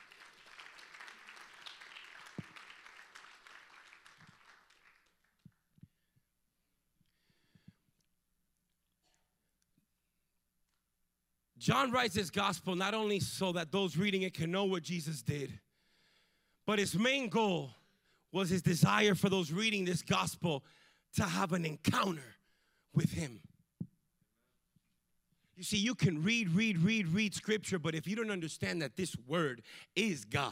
John 11.63 11.91
writes 11.91 12.13
this 12.13 12.29
gospel 12.29 12.75
not 12.75 12.93
only 12.93 13.21
so 13.21 13.53
that 13.53 13.71
those 13.71 13.95
reading 13.95 14.23
it 14.23 14.33
can 14.33 14.51
know 14.51 14.65
what 14.65 14.83
Jesus 14.83 15.21
did, 15.21 15.61
but 16.65 16.77
his 16.77 16.99
main 16.99 17.29
goal 17.29 17.69
was 18.33 18.49
his 18.49 18.61
desire 18.61 19.15
for 19.15 19.29
those 19.29 19.49
reading 19.49 19.85
this 19.85 20.01
gospel 20.01 20.61
to 21.15 21.23
have 21.23 21.53
an 21.53 21.63
encounter 21.63 22.35
with 22.93 23.13
him. 23.13 23.39
You 25.55 25.63
see, 25.63 25.77
you 25.77 25.95
can 25.95 26.21
read, 26.21 26.49
read, 26.49 26.79
read, 26.79 27.07
read 27.07 27.33
scripture, 27.33 27.79
but 27.79 27.95
if 27.95 28.09
you 28.09 28.17
don't 28.17 28.31
understand 28.31 28.81
that 28.81 28.97
this 28.97 29.15
word 29.25 29.61
is 29.95 30.25
God, 30.25 30.51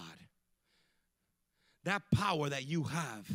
that 1.83 2.03
power 2.15 2.47
that 2.47 2.65
you 2.65 2.83
have, 2.83 3.29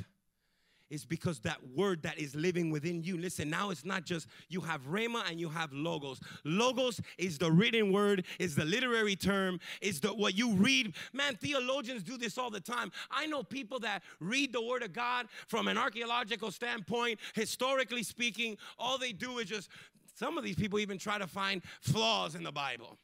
is 0.90 1.05
because 1.05 1.40
that 1.40 1.59
word 1.75 2.03
that 2.03 2.18
is 2.18 2.35
living 2.35 2.70
within 2.70 3.03
you. 3.03 3.18
Listen, 3.18 3.51
now 3.51 3.70
it's 3.70 3.85
not 3.85 4.05
just 4.05 4.27
you 4.49 4.61
have 4.61 4.83
rhema 4.87 5.29
and 5.29 5.40
you 5.40 5.49
have 5.49 5.72
logos. 5.72 6.20
Logos 6.44 7.01
is 7.18 7.38
the 7.38 7.51
written 7.51 7.92
word, 7.92 8.25
is 8.38 8.55
the 8.55 8.64
literary 8.64 9.16
term, 9.16 9.59
is 9.81 10.01
the 10.01 10.09
what 10.09 10.37
you 10.37 10.53
read. 10.55 10.94
Man, 11.12 11.35
theologians 11.37 12.03
do 12.03 12.16
this 12.16 12.38
all 12.38 12.51
the 12.51 12.61
time. 12.61 12.92
I 13.11 13.27
know 13.27 13.42
people 13.42 13.81
that 13.81 14.03
read 14.20 14.53
the 14.53 14.62
word 14.62 14.83
of 14.83 14.92
God 14.92 15.27
from 15.49 15.68
an 15.68 15.77
archaeological 15.77 16.51
standpoint, 16.51 17.18
historically 17.35 18.03
speaking, 18.03 18.57
all 18.79 18.99
they 18.99 19.12
do 19.12 19.38
is 19.38 19.49
just 19.49 19.68
some 20.14 20.38
of 20.38 20.44
these 20.44 20.57
people 20.57 20.79
even 20.79 20.99
try 20.99 21.18
to 21.18 21.27
find 21.27 21.62
flaws 21.81 22.35
in 22.35 22.42
the 22.42 22.53
Bible. 22.53 22.96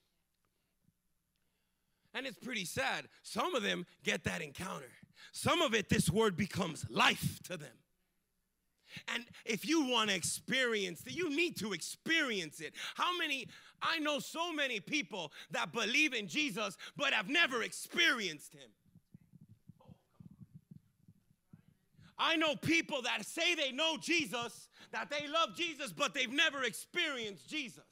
And 2.15 2.27
it's 2.27 2.39
pretty 2.39 2.65
sad. 2.65 3.07
Some 3.23 3.55
of 3.55 3.63
them 3.63 3.87
get 4.05 4.25
that 4.25 4.43
encounter. 4.43 4.91
Some 5.31 5.63
of 5.63 5.75
it, 5.75 5.89
this 5.89 6.11
word 6.11 6.37
becomes 6.37 6.85
life 6.91 7.41
to 7.45 7.57
them. 7.57 7.69
And 9.15 9.25
if 9.45 9.67
you 9.67 9.87
want 9.87 10.11
to 10.11 10.17
experience 10.17 11.03
it, 11.07 11.15
you 11.15 11.31
need 11.31 11.57
to 11.59 11.73
experience 11.73 12.61
it. 12.61 12.75
How 12.95 13.17
many, 13.17 13.49
I 13.81 13.99
know 13.99 14.19
so 14.19 14.53
many 14.53 14.81
people 14.81 15.33
that 15.51 15.73
believe 15.73 16.13
in 16.13 16.29
Jesus 16.29 16.77
but 16.97 17.13
have 17.13 17.29
never 17.29 17.63
experienced 17.63 18.53
him. 18.53 18.69
I 22.19 22.37
know 22.37 22.55
people 22.55 23.03
that 23.03 23.25
say 23.25 23.55
they 23.55 23.73
know 23.73 23.97
Jesus, 24.01 24.69
that 24.93 25.11
they 25.11 25.27
love 25.27 25.57
Jesus, 25.57 25.93
but 25.93 26.15
they've 26.15 26.33
never 26.33 26.63
experienced 26.63 27.49
Jesus. 27.49 27.83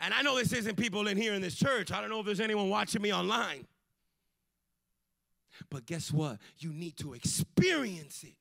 And 0.00 0.14
I 0.14 0.22
know 0.22 0.38
this 0.38 0.52
isn't 0.52 0.76
people 0.76 1.08
in 1.08 1.16
here 1.16 1.34
in 1.34 1.42
this 1.42 1.56
church. 1.56 1.90
I 1.92 2.00
don't 2.00 2.08
know 2.08 2.20
if 2.20 2.26
there's 2.26 2.40
anyone 2.40 2.70
watching 2.70 3.02
me 3.02 3.12
online. 3.12 3.66
But 5.70 5.86
guess 5.86 6.12
what? 6.12 6.38
You 6.58 6.72
need 6.72 6.96
to 6.98 7.14
experience 7.14 8.22
it. 8.22 8.34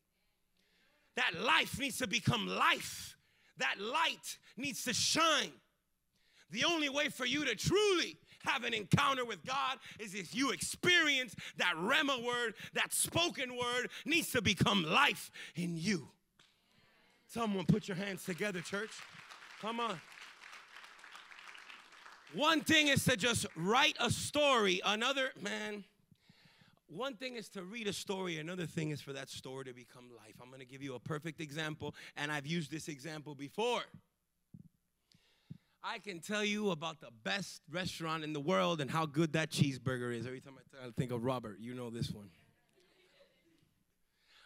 That 1.15 1.41
life 1.41 1.79
needs 1.79 1.97
to 1.97 2.07
become 2.07 2.47
life. 2.47 3.17
That 3.57 3.75
light 3.79 4.37
needs 4.55 4.83
to 4.83 4.93
shine. 4.93 5.51
The 6.51 6.63
only 6.63 6.89
way 6.89 7.09
for 7.09 7.25
you 7.25 7.43
to 7.45 7.55
truly 7.55 8.17
have 8.45 8.63
an 8.63 8.73
encounter 8.73 9.25
with 9.25 9.43
God 9.45 9.79
is 9.99 10.13
if 10.13 10.33
you 10.33 10.51
experience 10.51 11.35
that 11.57 11.73
Rhema 11.75 12.23
word, 12.23 12.53
that 12.73 12.93
spoken 12.93 13.57
word 13.57 13.89
needs 14.05 14.31
to 14.31 14.41
become 14.41 14.83
life 14.83 15.31
in 15.55 15.75
you. 15.75 16.07
Someone 17.27 17.65
put 17.65 17.87
your 17.87 17.97
hands 17.97 18.23
together, 18.23 18.61
church. 18.61 18.91
Come 19.61 19.79
on. 19.79 19.99
One 22.33 22.61
thing 22.61 22.87
is 22.87 23.03
to 23.05 23.17
just 23.17 23.45
write 23.55 23.95
a 23.99 24.09
story, 24.09 24.81
another, 24.85 25.31
man, 25.41 25.83
one 26.87 27.15
thing 27.15 27.35
is 27.35 27.49
to 27.49 27.63
read 27.63 27.87
a 27.87 27.93
story, 27.93 28.37
another 28.37 28.65
thing 28.65 28.91
is 28.91 29.01
for 29.01 29.13
that 29.13 29.29
story 29.29 29.65
to 29.65 29.73
become 29.73 30.05
life. 30.15 30.35
I'm 30.41 30.47
going 30.47 30.59
to 30.59 30.65
give 30.65 30.81
you 30.81 30.95
a 30.95 30.99
perfect 30.99 31.41
example, 31.41 31.95
and 32.15 32.31
I've 32.31 32.47
used 32.47 32.71
this 32.71 32.87
example 32.87 33.35
before. 33.35 33.81
I 35.83 35.99
can 35.99 36.19
tell 36.19 36.43
you 36.43 36.71
about 36.71 36.99
the 36.99 37.11
best 37.23 37.61
restaurant 37.71 38.23
in 38.23 38.33
the 38.33 38.39
world 38.39 38.81
and 38.81 38.91
how 38.91 39.05
good 39.05 39.33
that 39.33 39.51
cheeseburger 39.51 40.13
is. 40.13 40.25
Every 40.25 40.41
time 40.41 40.55
I 40.83 40.89
think 40.91 41.11
of 41.11 41.23
Robert, 41.23 41.57
you 41.59 41.73
know 41.73 41.89
this 41.89 42.11
one. 42.11 42.29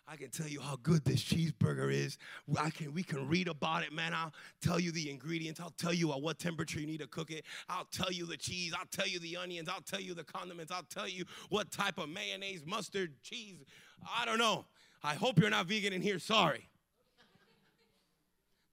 I 0.07 0.17
can 0.17 0.29
tell 0.29 0.47
you 0.47 0.59
how 0.59 0.77
good 0.83 1.05
this 1.05 1.23
cheeseburger 1.23 1.91
is. 1.91 2.17
I 2.59 2.69
can, 2.69 2.93
we 2.93 3.03
can 3.03 3.27
read 3.27 3.47
about 3.47 3.83
it, 3.83 3.93
man. 3.93 4.13
I'll 4.13 4.33
tell 4.61 4.79
you 4.79 4.91
the 4.91 5.09
ingredients. 5.09 5.59
I'll 5.59 5.73
tell 5.77 5.93
you 5.93 6.11
at 6.11 6.21
what 6.21 6.37
temperature 6.37 6.79
you 6.79 6.87
need 6.87 6.99
to 6.99 7.07
cook 7.07 7.31
it. 7.31 7.45
I'll 7.69 7.87
tell 7.91 8.11
you 8.11 8.25
the 8.25 8.35
cheese. 8.35 8.73
I'll 8.77 8.87
tell 8.91 9.07
you 9.07 9.19
the 9.19 9.37
onions. 9.37 9.69
I'll 9.69 9.81
tell 9.81 10.01
you 10.01 10.13
the 10.13 10.23
condiments. 10.23 10.71
I'll 10.71 10.83
tell 10.83 11.07
you 11.07 11.25
what 11.49 11.71
type 11.71 11.97
of 11.97 12.09
mayonnaise, 12.09 12.65
mustard, 12.65 13.13
cheese. 13.21 13.63
I 14.19 14.25
don't 14.25 14.39
know. 14.39 14.65
I 15.03 15.15
hope 15.15 15.39
you're 15.39 15.49
not 15.49 15.67
vegan 15.67 15.93
in 15.93 16.01
here. 16.01 16.19
Sorry. 16.19 16.67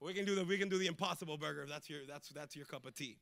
We 0.00 0.14
can 0.14 0.24
do 0.24 0.34
the 0.34 0.44
we 0.44 0.58
can 0.58 0.68
do 0.68 0.78
the 0.78 0.86
impossible 0.86 1.36
burger 1.36 1.62
if 1.62 1.68
that's 1.68 1.90
your 1.90 2.00
that's 2.08 2.28
that's 2.28 2.54
your 2.54 2.66
cup 2.66 2.86
of 2.86 2.94
tea. 2.94 3.18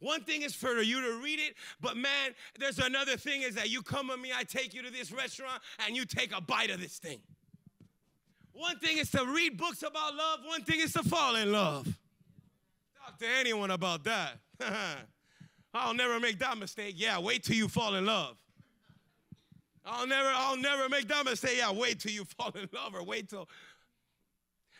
One 0.00 0.22
thing 0.22 0.42
is 0.42 0.54
for 0.54 0.80
you 0.80 1.00
to 1.00 1.22
read 1.22 1.38
it, 1.38 1.54
but 1.80 1.96
man, 1.96 2.32
there's 2.58 2.78
another 2.78 3.16
thing 3.16 3.42
is 3.42 3.54
that 3.54 3.70
you 3.70 3.82
come 3.82 4.08
with 4.08 4.20
me, 4.20 4.30
I 4.34 4.44
take 4.44 4.74
you 4.74 4.82
to 4.82 4.90
this 4.90 5.12
restaurant, 5.12 5.62
and 5.86 5.96
you 5.96 6.04
take 6.04 6.36
a 6.36 6.40
bite 6.40 6.70
of 6.70 6.80
this 6.80 6.98
thing. 6.98 7.20
One 8.52 8.78
thing 8.78 8.98
is 8.98 9.10
to 9.12 9.24
read 9.24 9.56
books 9.56 9.82
about 9.82 10.14
love, 10.14 10.40
one 10.44 10.62
thing 10.62 10.80
is 10.80 10.92
to 10.94 11.02
fall 11.02 11.36
in 11.36 11.52
love. 11.52 11.86
Talk 13.04 13.18
to 13.18 13.26
anyone 13.40 13.70
about 13.70 14.04
that. 14.04 14.38
I'll 15.74 15.94
never 15.94 16.20
make 16.20 16.38
that 16.40 16.58
mistake. 16.58 16.94
Yeah, 16.98 17.18
wait 17.18 17.44
till 17.44 17.56
you 17.56 17.68
fall 17.68 17.94
in 17.94 18.04
love. 18.04 18.36
I'll 19.84 20.06
never, 20.06 20.28
I'll 20.28 20.56
never 20.56 20.88
make 20.88 21.08
that 21.08 21.24
mistake. 21.24 21.54
Yeah, 21.56 21.72
wait 21.72 22.00
till 22.00 22.12
you 22.12 22.24
fall 22.38 22.52
in 22.54 22.68
love 22.72 22.94
or 22.94 23.02
wait 23.02 23.28
till 23.30 23.48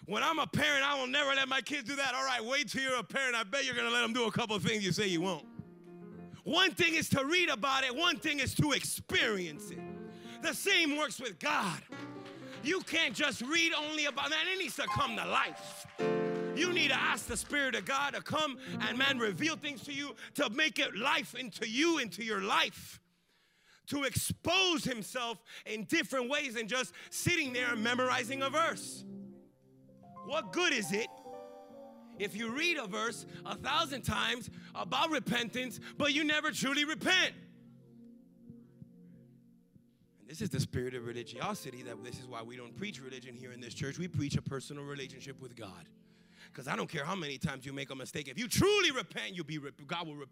when 0.06 0.22
I'm 0.22 0.38
a 0.38 0.46
parent, 0.46 0.84
I 0.84 0.98
will 0.98 1.06
never 1.06 1.34
let 1.34 1.48
my 1.48 1.60
kids 1.60 1.88
do 1.88 1.96
that. 1.96 2.14
All 2.14 2.24
right, 2.24 2.44
wait 2.44 2.68
till 2.68 2.82
you're 2.82 2.96
a 2.96 3.04
parent. 3.04 3.36
I 3.36 3.44
bet 3.44 3.64
you're 3.64 3.74
going 3.74 3.86
to 3.86 3.92
let 3.92 4.02
them 4.02 4.12
do 4.12 4.26
a 4.26 4.32
couple 4.32 4.56
of 4.56 4.62
things 4.62 4.84
you 4.84 4.92
say 4.92 5.06
you 5.06 5.20
won't. 5.20 5.46
One 6.44 6.72
thing 6.72 6.94
is 6.94 7.08
to 7.10 7.24
read 7.24 7.48
about 7.48 7.84
it, 7.84 7.94
one 7.94 8.16
thing 8.16 8.40
is 8.40 8.54
to 8.56 8.72
experience 8.72 9.70
it. 9.70 9.78
The 10.42 10.52
same 10.52 10.96
works 10.96 11.20
with 11.20 11.38
God. 11.38 11.80
You 12.64 12.80
can't 12.80 13.14
just 13.14 13.42
read 13.42 13.72
only 13.72 14.06
about 14.06 14.30
that, 14.30 14.44
it 14.52 14.58
needs 14.58 14.76
to 14.76 14.86
come 14.88 15.16
to 15.16 15.24
life. 15.24 15.86
You 16.56 16.72
need 16.72 16.88
to 16.88 17.00
ask 17.00 17.26
the 17.26 17.36
Spirit 17.36 17.76
of 17.76 17.84
God 17.84 18.14
to 18.14 18.20
come 18.20 18.58
and, 18.80 18.98
man, 18.98 19.18
reveal 19.18 19.56
things 19.56 19.82
to 19.84 19.92
you 19.92 20.14
to 20.34 20.50
make 20.50 20.78
it 20.78 20.96
life 20.96 21.34
into 21.34 21.68
you, 21.68 21.98
into 21.98 22.24
your 22.24 22.42
life 22.42 23.00
to 23.88 24.04
expose 24.04 24.84
himself 24.84 25.42
in 25.66 25.84
different 25.84 26.30
ways 26.30 26.54
than 26.54 26.68
just 26.68 26.92
sitting 27.10 27.52
there 27.52 27.72
and 27.72 27.82
memorizing 27.82 28.42
a 28.42 28.48
verse. 28.48 29.04
What 30.32 30.50
good 30.50 30.72
is 30.72 30.92
it 30.92 31.08
if 32.18 32.34
you 32.34 32.56
read 32.56 32.78
a 32.78 32.86
verse 32.86 33.26
a 33.44 33.54
thousand 33.54 34.00
times 34.00 34.48
about 34.74 35.10
repentance, 35.10 35.78
but 35.98 36.14
you 36.14 36.24
never 36.24 36.50
truly 36.50 36.86
repent? 36.86 37.34
And 40.20 40.30
this 40.30 40.40
is 40.40 40.48
the 40.48 40.58
spirit 40.58 40.94
of 40.94 41.04
religiosity 41.04 41.82
that 41.82 42.02
this 42.02 42.18
is 42.18 42.26
why 42.26 42.40
we 42.40 42.56
don't 42.56 42.74
preach 42.74 42.98
religion 43.02 43.36
here 43.36 43.52
in 43.52 43.60
this 43.60 43.74
church. 43.74 43.98
We 43.98 44.08
preach 44.08 44.34
a 44.36 44.40
personal 44.40 44.84
relationship 44.84 45.38
with 45.38 45.54
God. 45.54 45.86
Because 46.50 46.66
I 46.66 46.76
don't 46.76 46.88
care 46.88 47.04
how 47.04 47.14
many 47.14 47.36
times 47.36 47.66
you 47.66 47.74
make 47.74 47.90
a 47.90 47.94
mistake. 47.94 48.26
If 48.26 48.38
you 48.38 48.48
truly 48.48 48.90
repent, 48.90 49.34
you'll 49.34 49.44
be 49.44 49.58
God 49.86 50.06
will. 50.06 50.24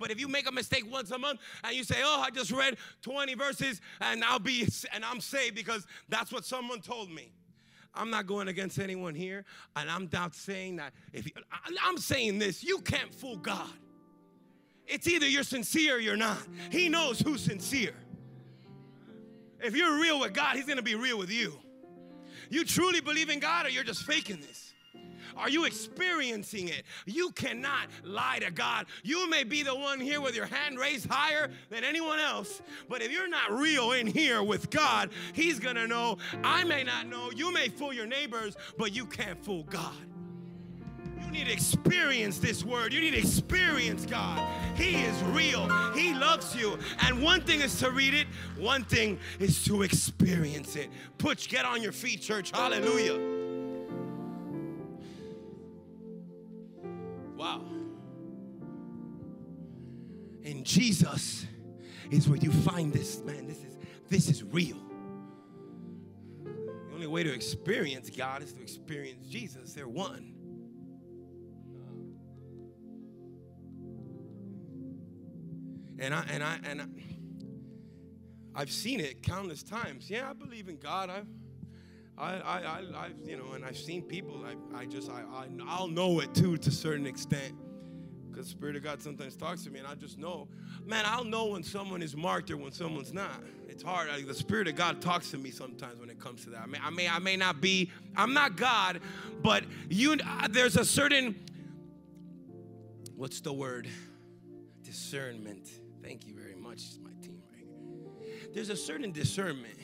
But 0.00 0.10
if 0.10 0.18
you 0.18 0.26
make 0.26 0.48
a 0.48 0.52
mistake 0.52 0.82
once 0.90 1.12
a 1.12 1.18
month 1.18 1.38
and 1.62 1.76
you 1.76 1.84
say, 1.84 2.00
"Oh, 2.02 2.24
I 2.26 2.30
just 2.30 2.50
read 2.50 2.76
20 3.02 3.34
verses 3.34 3.80
and 4.00 4.24
I'll 4.24 4.40
be 4.40 4.66
and 4.92 5.04
I'm 5.04 5.20
saved 5.20 5.54
because 5.54 5.86
that's 6.08 6.32
what 6.32 6.44
someone 6.44 6.80
told 6.80 7.08
me," 7.08 7.30
I'm 7.98 8.10
not 8.10 8.26
going 8.26 8.48
against 8.48 8.78
anyone 8.78 9.14
here, 9.14 9.44
and 9.76 9.90
I'm 9.90 10.08
not 10.12 10.34
saying 10.34 10.76
that 10.76 10.92
if 11.12 11.26
you, 11.26 11.32
I'm 11.84 11.98
saying 11.98 12.38
this, 12.38 12.62
you 12.62 12.78
can't 12.78 13.12
fool 13.14 13.36
God. 13.36 13.68
It's 14.86 15.06
either 15.06 15.26
you're 15.26 15.42
sincere 15.42 15.96
or 15.96 15.98
you're 15.98 16.16
not. 16.16 16.38
He 16.70 16.88
knows 16.88 17.20
who's 17.20 17.42
sincere. 17.42 17.94
If 19.60 19.76
you're 19.76 20.00
real 20.00 20.20
with 20.20 20.32
God, 20.32 20.56
He's 20.56 20.64
gonna 20.64 20.80
be 20.80 20.94
real 20.94 21.18
with 21.18 21.30
you. 21.30 21.58
You 22.48 22.64
truly 22.64 23.00
believe 23.00 23.28
in 23.28 23.40
God, 23.40 23.66
or 23.66 23.68
you're 23.68 23.84
just 23.84 24.04
faking 24.04 24.40
this. 24.40 24.72
Are 25.36 25.48
you 25.48 25.64
experiencing 25.64 26.68
it? 26.68 26.82
You 27.06 27.30
cannot 27.30 27.88
lie 28.02 28.40
to 28.40 28.50
God. 28.50 28.86
You 29.04 29.28
may 29.30 29.44
be 29.44 29.62
the 29.62 29.74
one 29.74 30.00
here 30.00 30.20
with 30.20 30.34
your 30.34 30.46
hand 30.46 30.78
raised 30.78 31.06
higher 31.08 31.50
than 31.70 31.84
anyone 31.84 32.18
else, 32.18 32.60
but 32.88 33.02
if 33.02 33.12
you're 33.12 33.28
not 33.28 33.52
real 33.52 33.92
in 33.92 34.06
here 34.06 34.42
with 34.42 34.70
God, 34.70 35.10
He's 35.32 35.58
gonna 35.58 35.86
know. 35.86 36.18
I 36.42 36.64
may 36.64 36.82
not 36.82 37.06
know. 37.06 37.30
You 37.30 37.52
may 37.52 37.68
fool 37.68 37.92
your 37.92 38.06
neighbors, 38.06 38.56
but 38.76 38.94
you 38.94 39.06
can't 39.06 39.42
fool 39.44 39.64
God. 39.64 39.94
You 41.24 41.30
need 41.30 41.46
to 41.46 41.52
experience 41.52 42.38
this 42.38 42.64
word. 42.64 42.92
You 42.92 43.00
need 43.00 43.10
to 43.10 43.18
experience 43.18 44.06
God. 44.06 44.48
He 44.76 44.94
is 44.96 45.22
real. 45.24 45.68
He 45.92 46.14
loves 46.14 46.56
you. 46.56 46.78
And 47.00 47.22
one 47.22 47.42
thing 47.42 47.60
is 47.60 47.78
to 47.80 47.90
read 47.90 48.14
it, 48.14 48.26
one 48.56 48.82
thing 48.84 49.18
is 49.38 49.62
to 49.66 49.82
experience 49.82 50.74
it. 50.74 50.88
Put 51.18 51.46
get 51.46 51.66
on 51.66 51.82
your 51.82 51.92
feet, 51.92 52.22
church. 52.22 52.50
Hallelujah. 52.50 53.37
Wow. 57.38 57.62
In 60.42 60.64
Jesus 60.64 61.46
is 62.10 62.28
where 62.28 62.38
you 62.38 62.50
find 62.50 62.92
this, 62.92 63.22
man. 63.22 63.46
This 63.46 63.58
is 63.58 63.76
this 64.08 64.28
is 64.28 64.42
real. 64.42 64.76
The 66.42 66.94
only 66.94 67.06
way 67.06 67.22
to 67.22 67.32
experience 67.32 68.10
God 68.10 68.42
is 68.42 68.54
to 68.54 68.60
experience 68.60 69.28
Jesus. 69.28 69.72
They're 69.72 69.86
one. 69.86 70.34
And 76.00 76.12
I 76.12 76.24
and 76.32 76.42
I 76.42 76.58
and 76.64 76.82
I, 76.82 76.86
I've 78.56 78.72
seen 78.72 78.98
it 78.98 79.22
countless 79.22 79.62
times. 79.62 80.10
Yeah, 80.10 80.28
I 80.28 80.32
believe 80.32 80.68
in 80.68 80.78
God. 80.78 81.08
I've 81.08 81.28
I, 82.18 82.34
I, 82.38 82.82
I, 82.94 83.10
you 83.24 83.36
know, 83.36 83.52
and 83.52 83.64
I've 83.64 83.76
seen 83.76 84.02
people. 84.02 84.44
I, 84.44 84.80
I 84.80 84.86
just, 84.86 85.10
I, 85.10 85.22
I, 85.32 85.46
I'll 85.68 85.88
know 85.88 86.20
it 86.20 86.34
too 86.34 86.56
to 86.56 86.68
a 86.68 86.72
certain 86.72 87.06
extent, 87.06 87.54
because 88.28 88.48
Spirit 88.48 88.76
of 88.76 88.82
God 88.82 89.00
sometimes 89.00 89.36
talks 89.36 89.62
to 89.64 89.70
me, 89.70 89.78
and 89.78 89.86
I 89.86 89.94
just 89.94 90.18
know, 90.18 90.48
man, 90.84 91.04
I'll 91.06 91.24
know 91.24 91.46
when 91.46 91.62
someone 91.62 92.02
is 92.02 92.16
marked 92.16 92.50
or 92.50 92.56
when 92.56 92.72
someone's 92.72 93.12
not. 93.12 93.42
It's 93.68 93.82
hard. 93.82 94.08
the 94.26 94.34
Spirit 94.34 94.66
of 94.66 94.74
God 94.74 95.00
talks 95.00 95.30
to 95.30 95.38
me 95.38 95.50
sometimes 95.50 96.00
when 96.00 96.10
it 96.10 96.18
comes 96.18 96.42
to 96.44 96.50
that. 96.50 96.62
I 96.62 96.66
may, 96.66 96.78
I 96.82 96.90
may, 96.90 97.08
I 97.08 97.18
may 97.20 97.36
not 97.36 97.60
be. 97.60 97.92
I'm 98.16 98.34
not 98.34 98.56
God, 98.56 99.00
but 99.42 99.64
you. 99.88 100.14
Uh, 100.14 100.48
there's 100.50 100.76
a 100.76 100.84
certain. 100.84 101.36
What's 103.14 103.40
the 103.40 103.52
word? 103.52 103.88
Discernment. 104.82 105.68
Thank 106.02 106.26
you 106.26 106.34
very 106.34 106.56
much, 106.56 106.82
my 107.02 107.10
team. 107.22 107.42
Right? 107.52 108.54
There's 108.54 108.70
a 108.70 108.76
certain 108.76 109.12
discernment 109.12 109.77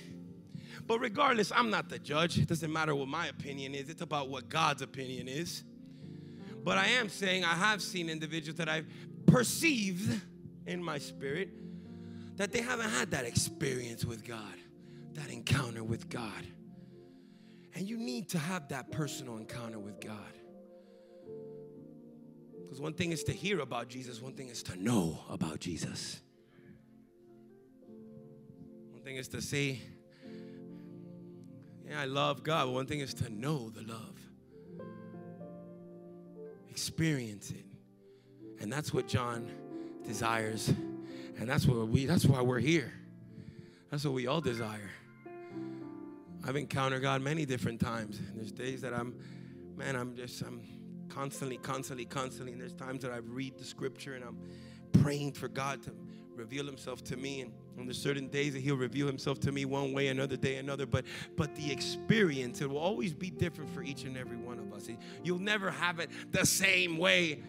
but 0.86 1.00
regardless, 1.00 1.52
I'm 1.54 1.70
not 1.70 1.88
the 1.88 1.98
judge. 1.98 2.38
It 2.38 2.48
doesn't 2.48 2.72
matter 2.72 2.94
what 2.94 3.08
my 3.08 3.28
opinion 3.28 3.74
is, 3.74 3.88
it's 3.88 4.02
about 4.02 4.28
what 4.28 4.48
God's 4.48 4.82
opinion 4.82 5.28
is. 5.28 5.64
But 6.62 6.78
I 6.78 6.86
am 6.86 7.08
saying 7.08 7.44
I 7.44 7.54
have 7.54 7.82
seen 7.82 8.08
individuals 8.08 8.56
that 8.58 8.68
I've 8.68 8.86
perceived 9.26 10.22
in 10.66 10.82
my 10.82 10.98
spirit 10.98 11.50
that 12.36 12.52
they 12.52 12.62
haven't 12.62 12.90
had 12.90 13.10
that 13.10 13.26
experience 13.26 14.04
with 14.04 14.26
God 14.26 14.54
that 15.14 15.30
encounter 15.30 15.82
with 15.82 16.08
God. 16.08 16.46
And 17.74 17.88
you 17.88 17.96
need 17.96 18.28
to 18.30 18.38
have 18.38 18.68
that 18.68 18.92
personal 18.92 19.36
encounter 19.36 19.78
with 19.78 20.00
God. 20.00 20.18
Because 22.62 22.80
one 22.80 22.94
thing 22.94 23.12
is 23.12 23.24
to 23.24 23.32
hear 23.32 23.60
about 23.60 23.88
Jesus, 23.88 24.20
one 24.20 24.34
thing 24.34 24.48
is 24.48 24.62
to 24.64 24.76
know 24.76 25.18
about 25.28 25.60
Jesus. 25.60 26.20
One 28.90 29.02
thing 29.02 29.16
is 29.16 29.28
to 29.28 29.42
say, 29.42 29.80
Yeah, 31.88 32.00
I 32.00 32.04
love 32.06 32.42
God. 32.42 32.66
But 32.66 32.72
one 32.72 32.86
thing 32.86 33.00
is 33.00 33.14
to 33.14 33.30
know 33.30 33.70
the 33.70 33.82
love, 33.82 34.18
experience 36.70 37.50
it. 37.50 37.66
And 38.60 38.72
that's 38.72 38.94
what 38.94 39.06
John 39.06 39.50
desires. 40.06 40.68
And 41.38 41.48
that's 41.48 41.66
what 41.66 41.88
we 41.88 42.06
that's 42.06 42.24
why 42.24 42.40
we're 42.40 42.60
here. 42.60 42.92
That's 43.90 44.04
what 44.04 44.14
we 44.14 44.26
all 44.26 44.40
desire. 44.40 44.90
I've 46.46 46.56
encountered 46.56 47.02
God 47.02 47.22
many 47.22 47.46
different 47.46 47.80
times. 47.80 48.18
And 48.18 48.36
there's 48.36 48.52
days 48.52 48.82
that 48.82 48.92
I'm, 48.92 49.14
man, 49.76 49.96
I'm 49.96 50.14
just, 50.14 50.42
I'm 50.42 50.60
constantly, 51.08 51.56
constantly, 51.56 52.04
constantly. 52.04 52.52
And 52.52 52.60
there's 52.60 52.74
times 52.74 53.02
that 53.02 53.12
I 53.12 53.18
read 53.18 53.56
the 53.56 53.64
scripture 53.64 54.14
and 54.14 54.24
I'm 54.24 54.38
praying 55.00 55.32
for 55.32 55.48
God 55.48 55.82
to 55.84 55.92
reveal 56.36 56.66
himself 56.66 57.02
to 57.04 57.16
me. 57.16 57.40
And 57.40 57.52
on 57.78 57.86
the 57.86 57.94
certain 57.94 58.28
days 58.28 58.52
that 58.54 58.60
he'll 58.60 58.76
reveal 58.76 59.06
himself 59.06 59.40
to 59.40 59.52
me 59.52 59.64
one 59.64 59.92
way, 59.92 60.08
another 60.08 60.36
day, 60.36 60.56
another. 60.56 60.86
But 60.86 61.04
but 61.36 61.54
the 61.54 61.70
experience, 61.70 62.60
it 62.60 62.70
will 62.70 62.78
always 62.78 63.12
be 63.12 63.30
different 63.30 63.70
for 63.70 63.82
each 63.82 64.04
and 64.04 64.16
every 64.16 64.36
one 64.36 64.58
of 64.58 64.72
us. 64.72 64.88
You'll 65.22 65.38
never 65.38 65.70
have 65.70 65.98
it 65.98 66.10
the 66.30 66.46
same 66.46 66.98
way. 66.98 67.42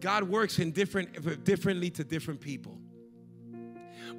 God 0.00 0.24
works 0.24 0.58
in 0.58 0.72
different 0.72 1.44
differently 1.44 1.90
to 1.90 2.04
different 2.04 2.40
people. 2.40 2.78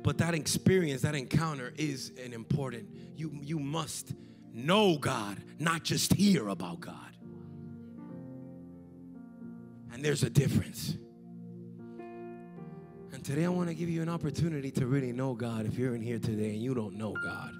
But 0.03 0.17
that 0.19 0.33
experience, 0.33 1.01
that 1.01 1.15
encounter 1.15 1.73
is 1.77 2.11
an 2.23 2.33
important. 2.33 2.89
You 3.15 3.31
you 3.41 3.59
must 3.59 4.13
know 4.53 4.97
God, 4.97 5.37
not 5.59 5.83
just 5.83 6.13
hear 6.13 6.47
about 6.47 6.79
God. 6.79 6.95
And 9.93 10.03
there's 10.03 10.23
a 10.23 10.29
difference. 10.29 10.95
And 13.13 13.23
today 13.23 13.45
I 13.45 13.49
want 13.49 13.69
to 13.69 13.75
give 13.75 13.89
you 13.89 14.01
an 14.01 14.09
opportunity 14.09 14.71
to 14.71 14.85
really 14.85 15.11
know 15.11 15.33
God 15.33 15.65
if 15.65 15.77
you're 15.77 15.95
in 15.95 16.01
here 16.01 16.19
today 16.19 16.49
and 16.49 16.61
you 16.61 16.73
don't 16.73 16.95
know 16.95 17.15
God. 17.23 17.53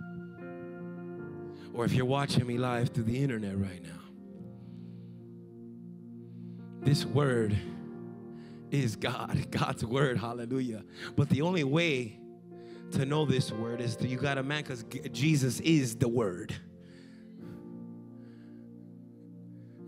Or 1.74 1.86
if 1.86 1.94
you're 1.94 2.06
watching 2.06 2.46
me 2.46 2.58
live 2.58 2.90
through 2.90 3.06
the 3.06 3.22
internet 3.22 3.58
right 3.58 3.82
now. 3.82 3.90
This 6.82 7.06
word 7.06 7.58
is 8.72 8.96
God, 8.96 9.48
God's 9.52 9.86
word, 9.86 10.18
hallelujah. 10.18 10.84
But 11.16 11.30
the 11.30 11.42
only 11.42 11.64
way 11.64 12.20
to 12.92 13.06
know 13.06 13.26
this 13.26 13.52
word 13.52 13.82
is 13.82 13.96
that 13.98 14.08
you 14.08 14.18
got 14.18 14.38
a 14.38 14.44
man 14.44 14.64
because 14.64 14.84
Jesus 15.12 15.60
is 15.62 15.96
the 15.96 16.08
word. 16.08 16.56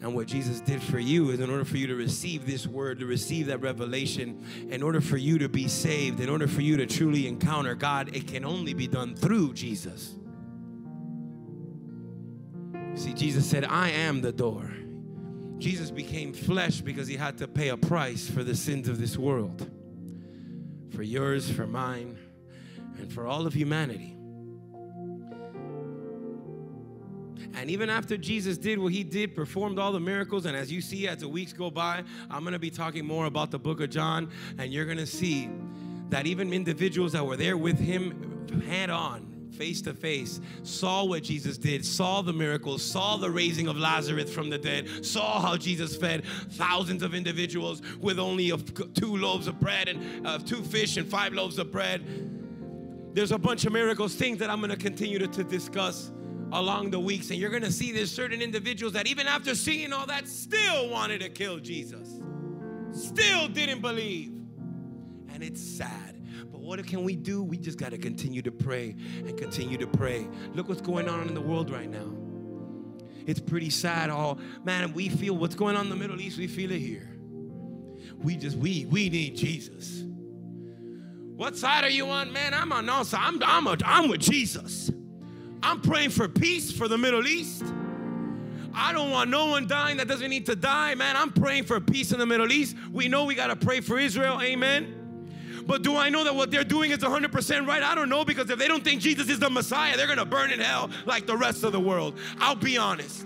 And 0.02 0.16
what 0.16 0.28
Jesus 0.28 0.62
did 0.62 0.82
for 0.82 0.98
you 0.98 1.32
is 1.32 1.42
in 1.42 1.50
order 1.50 1.66
for 1.66 1.76
you 1.76 1.88
to 1.88 1.96
receive 1.96 2.46
this 2.46 2.66
word, 2.66 3.00
to 3.00 3.06
receive 3.06 3.48
that 3.48 3.60
revelation, 3.60 4.46
in 4.70 4.82
order 4.82 5.02
for 5.02 5.18
you 5.18 5.38
to 5.40 5.50
be 5.50 5.68
saved, 5.68 6.22
in 6.22 6.30
order 6.30 6.48
for 6.48 6.62
you 6.62 6.78
to 6.78 6.86
truly 6.86 7.28
encounter 7.28 7.76
God, 7.76 8.16
it 8.16 8.26
can 8.26 8.46
only 8.46 8.74
be 8.74 8.88
done 8.88 9.14
through 9.16 9.54
Jesus. 9.54 10.16
See, 12.96 13.14
Jesus 13.14 13.46
said, 13.46 13.66
I 13.66 13.90
am 13.90 14.22
the 14.22 14.32
door. 14.32 14.72
Jesus 15.58 15.92
became 15.92 16.32
flesh 16.32 16.80
because 16.80 17.08
he 17.08 17.18
had 17.18 17.38
to 17.40 17.48
pay 17.48 17.68
a 17.68 17.78
price 17.78 18.30
for 18.30 18.46
the 18.46 18.56
sins 18.56 18.88
of 18.88 19.00
this 19.00 19.18
world, 19.18 19.70
for 20.92 21.04
yours, 21.04 21.52
for 21.52 21.68
mine, 21.68 22.18
and 22.98 23.12
for 23.12 23.28
all 23.28 23.46
of 23.46 23.54
humanity. 23.54 24.16
And 27.70 27.76
even 27.76 27.92
after 27.92 28.18
Jesus 28.18 28.58
did 28.58 28.80
what 28.80 28.94
he 28.94 29.04
did, 29.04 29.36
performed 29.36 29.78
all 29.78 29.92
the 29.92 30.00
miracles, 30.00 30.48
and 30.48 30.58
as 30.58 30.72
you 30.72 30.82
see 30.82 31.08
as 31.08 31.20
the 31.20 31.30
weeks 31.30 31.54
go 31.54 31.70
by, 31.70 32.04
I'm 32.28 32.44
gonna 32.44 32.58
be 32.58 32.72
talking 32.72 33.06
more 33.06 33.28
about 33.28 33.52
the 33.52 33.60
book 33.60 33.80
of 33.80 33.92
John, 33.92 34.32
and 34.58 34.74
you're 34.74 34.86
gonna 34.86 35.06
see 35.06 35.52
that 36.10 36.26
even 36.26 36.52
individuals 36.52 37.12
that 37.12 37.24
were 37.24 37.38
there 37.38 37.58
with 37.58 37.78
him 37.78 38.48
head 38.68 38.90
on, 38.90 39.52
face 39.52 39.84
to 39.84 39.94
face, 39.94 40.42
saw 40.64 41.04
what 41.04 41.22
Jesus 41.22 41.60
did, 41.60 41.86
saw 41.86 42.24
the 42.24 42.34
miracles, 42.34 42.82
saw 42.82 43.18
the 43.18 43.30
raising 43.30 43.68
of 43.68 43.78
Lazarus 43.78 44.34
from 44.34 44.50
the 44.50 44.58
dead, 44.58 45.06
saw 45.06 45.40
how 45.40 45.56
Jesus 45.56 45.96
fed 45.96 46.26
thousands 46.54 47.04
of 47.04 47.14
individuals 47.14 47.84
with 48.02 48.18
only 48.18 48.52
two 48.96 49.16
loaves 49.16 49.46
of 49.46 49.60
bread 49.60 49.90
and 49.90 50.26
uh, 50.26 50.40
two 50.40 50.64
fish 50.64 50.98
and 50.98 51.08
five 51.08 51.34
loaves 51.34 51.60
of 51.60 51.72
bread. 51.72 52.04
There's 53.14 53.32
a 53.32 53.38
bunch 53.38 53.66
of 53.66 53.74
miracles, 53.74 54.16
things 54.16 54.40
that 54.40 54.50
I'm 54.50 54.58
going 54.58 54.72
to 54.72 54.76
continue 54.76 55.20
to 55.20 55.44
discuss 55.44 56.12
along 56.52 56.92
the 56.92 57.00
weeks. 57.00 57.30
And 57.30 57.40
you're 57.40 57.50
going 57.50 57.64
to 57.64 57.72
see 57.72 57.92
there's 57.92 58.12
certain 58.12 58.42
individuals 58.42 58.94
that 58.94 59.08
even 59.08 59.28
after 59.28 59.56
seeing 59.56 59.94
all 59.94 60.06
that 60.08 60.28
still 60.28 60.90
wanted 60.90 61.22
to 61.22 61.30
kill 61.30 61.60
Jesus, 61.60 62.22
still 62.92 63.48
didn't 63.48 63.82
believe. 63.82 64.34
And 65.34 65.44
it's 65.44 65.62
sad. 65.62 66.22
But 66.52 66.62
what 66.62 66.86
can 66.86 67.04
we 67.04 67.16
do? 67.16 67.44
We 67.44 67.58
just 67.58 67.78
got 67.78 67.92
to 67.92 67.98
continue 67.98 68.42
to 68.42 68.52
pray 68.52 68.96
and 69.18 69.38
continue 69.38 69.78
to 69.78 69.88
pray. 69.88 70.28
Look 70.54 70.70
what's 70.70 70.82
going 70.82 71.08
on 71.08 71.28
in 71.28 71.34
the 71.34 71.42
world 71.42 71.70
right 71.70 71.90
now. 71.90 72.14
It's 73.26 73.40
pretty 73.40 73.70
sad. 73.70 74.10
All 74.10 74.40
man, 74.64 74.94
we 74.94 75.10
feel 75.10 75.36
what's 75.36 75.56
going 75.56 75.76
on 75.76 75.86
in 75.86 75.90
the 75.90 75.96
Middle 75.96 76.20
East, 76.20 76.38
we 76.38 76.48
feel 76.48 76.72
it 76.72 76.80
here. 76.80 77.16
We 78.18 78.36
just, 78.36 78.58
we, 78.58 78.86
we 78.86 79.10
need 79.10 79.36
Jesus. 79.36 80.04
What 81.36 81.56
side 81.56 81.86
are 81.86 81.90
you 81.90 82.10
on, 82.10 82.34
man? 82.34 82.54
I'm 82.54 82.74
on 82.74 82.90
all 82.90 83.06
side. 83.06 83.22
I'm, 83.22 83.42
I'm, 83.44 83.68
a, 83.68 83.78
I'm 83.86 84.10
with 84.10 84.20
Jesus. 84.20 84.92
I'm 85.62 85.82
praying 85.82 86.12
for 86.12 86.28
peace 86.28 86.72
for 86.72 86.88
the 86.88 86.98
Middle 86.98 87.28
East. 87.28 87.64
I 88.74 88.94
don't 88.94 89.12
want 89.12 89.30
no 89.30 89.48
one 89.48 89.68
dying 89.68 89.98
that 89.98 90.08
doesn't 90.08 90.30
need 90.30 90.46
to 90.46 90.56
die, 90.56 90.96
man. 90.96 91.18
I'm 91.18 91.32
praying 91.32 91.66
for 91.66 91.80
peace 91.80 92.12
in 92.12 92.20
the 92.20 92.26
Middle 92.26 92.52
East. 92.52 92.76
We 92.92 93.08
know 93.08 93.26
we 93.26 93.36
got 93.36 93.48
to 93.48 93.56
pray 93.56 93.82
for 93.82 94.00
Israel, 94.00 94.42
amen. 94.42 94.96
But 95.66 95.84
do 95.84 95.96
I 95.96 96.10
know 96.10 96.24
that 96.24 96.34
what 96.34 96.50
they're 96.50 96.64
doing 96.64 96.92
is 96.92 97.00
100% 97.00 97.68
right? 97.68 97.84
I 97.84 97.94
don't 97.94 98.10
know 98.10 98.26
because 98.26 98.50
if 98.50 98.58
they 98.58 98.68
don't 98.68 98.84
think 98.84 99.02
Jesus 99.02 99.30
is 99.30 99.40
the 99.40 99.50
Messiah, 99.50 99.98
they're 99.98 100.08
going 100.08 100.18
to 100.18 100.26
burn 100.26 100.52
in 100.52 100.60
hell 100.60 100.90
like 101.06 101.28
the 101.28 101.38
rest 101.38 101.64
of 101.64 101.74
the 101.74 101.80
world. 101.80 102.18
I'll 102.40 102.56
be 102.56 102.78
honest. 102.78 103.26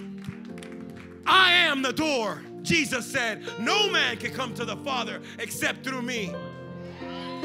I 1.26 1.54
am 1.54 1.82
the 1.82 1.94
door. 1.94 2.42
Jesus 2.64 3.10
said, 3.10 3.44
No 3.60 3.90
man 3.90 4.18
can 4.18 4.34
come 4.34 4.54
to 4.56 4.66
the 4.66 4.76
Father 4.78 5.22
except 5.40 5.86
through 5.86 6.02
me. 6.02 6.34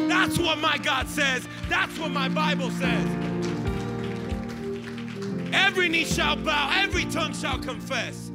That's 0.08 0.38
what 0.38 0.58
my 0.58 0.78
God 0.78 1.08
says. 1.08 1.46
That's 1.68 1.96
what 1.98 2.10
my 2.10 2.28
Bible 2.28 2.70
says. 2.70 3.27
Every 5.52 5.88
knee 5.88 6.04
shall 6.04 6.36
bow, 6.36 6.70
every 6.74 7.04
tongue 7.06 7.32
shall 7.32 7.58
confess. 7.58 8.30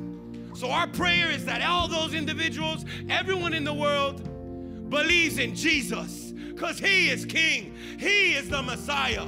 So, 0.55 0.69
our 0.69 0.87
prayer 0.87 1.29
is 1.29 1.45
that 1.45 1.61
all 1.61 1.87
those 1.87 2.13
individuals, 2.13 2.85
everyone 3.09 3.53
in 3.53 3.63
the 3.63 3.73
world, 3.73 4.89
believes 4.89 5.39
in 5.39 5.55
Jesus 5.55 6.31
because 6.31 6.79
He 6.79 7.09
is 7.09 7.25
King, 7.25 7.75
He 7.99 8.33
is 8.33 8.49
the 8.49 8.61
Messiah. 8.61 9.27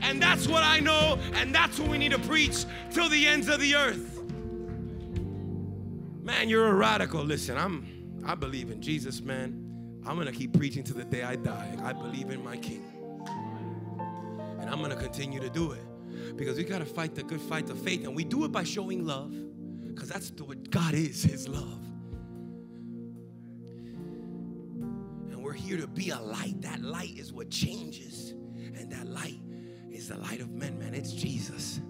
And 0.00 0.22
that's 0.22 0.46
what 0.46 0.62
I 0.62 0.78
know, 0.78 1.18
and 1.34 1.52
that's 1.54 1.78
what 1.78 1.88
we 1.88 1.98
need 1.98 2.12
to 2.12 2.18
preach 2.20 2.64
till 2.92 3.08
the 3.08 3.26
ends 3.26 3.48
of 3.48 3.60
the 3.60 3.74
earth. 3.74 4.22
Man, 6.22 6.48
you're 6.48 6.68
a 6.68 6.74
radical. 6.74 7.24
Listen, 7.24 7.56
I'm 7.56 8.22
I 8.24 8.34
believe 8.34 8.70
in 8.70 8.82
Jesus, 8.82 9.22
man. 9.22 9.64
I'm 10.06 10.18
gonna 10.18 10.32
keep 10.32 10.56
preaching 10.56 10.84
to 10.84 10.94
the 10.94 11.04
day 11.04 11.22
I 11.22 11.36
die. 11.36 11.76
I 11.82 11.92
believe 11.92 12.30
in 12.30 12.44
my 12.44 12.56
King. 12.56 12.84
And 14.60 14.68
I'm 14.68 14.80
gonna 14.80 14.96
continue 14.96 15.40
to 15.40 15.48
do 15.48 15.72
it 15.72 15.87
because 16.36 16.56
we 16.56 16.64
got 16.64 16.78
to 16.78 16.86
fight 16.86 17.14
the 17.14 17.22
good 17.22 17.40
fight 17.40 17.70
of 17.70 17.78
faith. 17.78 18.04
And 18.04 18.14
we 18.14 18.24
do 18.24 18.44
it 18.44 18.52
by 18.52 18.64
showing 18.64 19.06
love 19.06 19.32
because 19.86 20.08
that's 20.08 20.30
what 20.42 20.70
God 20.70 20.94
is 20.94 21.22
His 21.22 21.48
love. 21.48 21.82
And 25.30 25.42
we're 25.42 25.52
here 25.52 25.76
to 25.78 25.86
be 25.86 26.10
a 26.10 26.18
light. 26.18 26.60
That 26.62 26.80
light 26.82 27.16
is 27.18 27.32
what 27.32 27.50
changes. 27.50 28.30
And 28.30 28.92
that 28.92 29.08
light 29.08 29.40
is 29.90 30.08
the 30.08 30.18
light 30.18 30.40
of 30.40 30.50
men, 30.50 30.78
man. 30.78 30.94
It's 30.94 31.12
Jesus. 31.12 31.80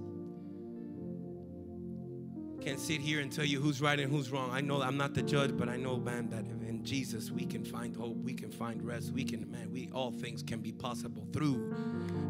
Can't 2.61 2.81
sit 2.81 3.01
here 3.01 3.21
and 3.21 3.31
tell 3.31 3.45
you 3.45 3.61
who's 3.61 3.81
right 3.81 3.99
and 3.99 4.11
who's 4.11 4.31
wrong. 4.31 4.51
I 4.51 4.61
know 4.61 4.83
I'm 4.83 4.97
not 4.97 5.15
the 5.15 5.23
judge, 5.23 5.57
but 5.57 5.69
I 5.69 5.77
know, 5.77 5.97
man, 5.97 6.29
that 6.31 6.45
in 6.69 6.85
Jesus 6.85 7.31
we 7.31 7.47
can 7.47 7.65
find 7.65 7.97
hope, 7.97 8.17
we 8.17 8.35
can 8.35 8.51
find 8.51 8.83
rest, 8.83 9.13
we 9.13 9.25
can, 9.25 9.51
man, 9.51 9.71
we 9.71 9.89
all 9.93 10.11
things 10.11 10.43
can 10.43 10.61
be 10.61 10.73
possible 10.73 11.27
through 11.33 11.75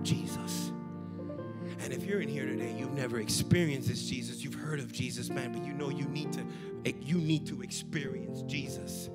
Jesus. 0.03 0.72
And 1.81 1.92
if 1.92 2.04
you're 2.04 2.20
in 2.20 2.28
here 2.28 2.46
today, 2.46 2.74
you've 2.76 2.94
never 2.94 3.20
experienced 3.20 3.88
this 3.88 4.02
Jesus, 4.02 4.42
you've 4.42 4.54
heard 4.54 4.81
of 4.81 4.92
Jesus, 4.92 5.31
man, 5.31 5.52
but 5.52 5.64
you 5.64 5.72
know 5.72 5.90
you 5.90 6.07
need 6.07 6.33
to 6.33 6.44
you 7.00 7.18
need 7.18 7.46
to 7.46 7.62
experience 7.62 8.42
Jesus. 8.42 9.11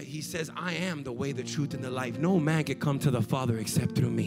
He 0.00 0.20
says, 0.20 0.50
I 0.56 0.74
am 0.74 1.02
the 1.02 1.12
way, 1.12 1.32
the 1.32 1.42
truth, 1.42 1.74
and 1.74 1.82
the 1.82 1.90
life. 1.90 2.18
No 2.18 2.38
man 2.38 2.64
can 2.64 2.78
come 2.78 2.98
to 3.00 3.10
the 3.10 3.22
Father 3.22 3.58
except 3.58 3.94
through 3.94 4.10
me. 4.10 4.24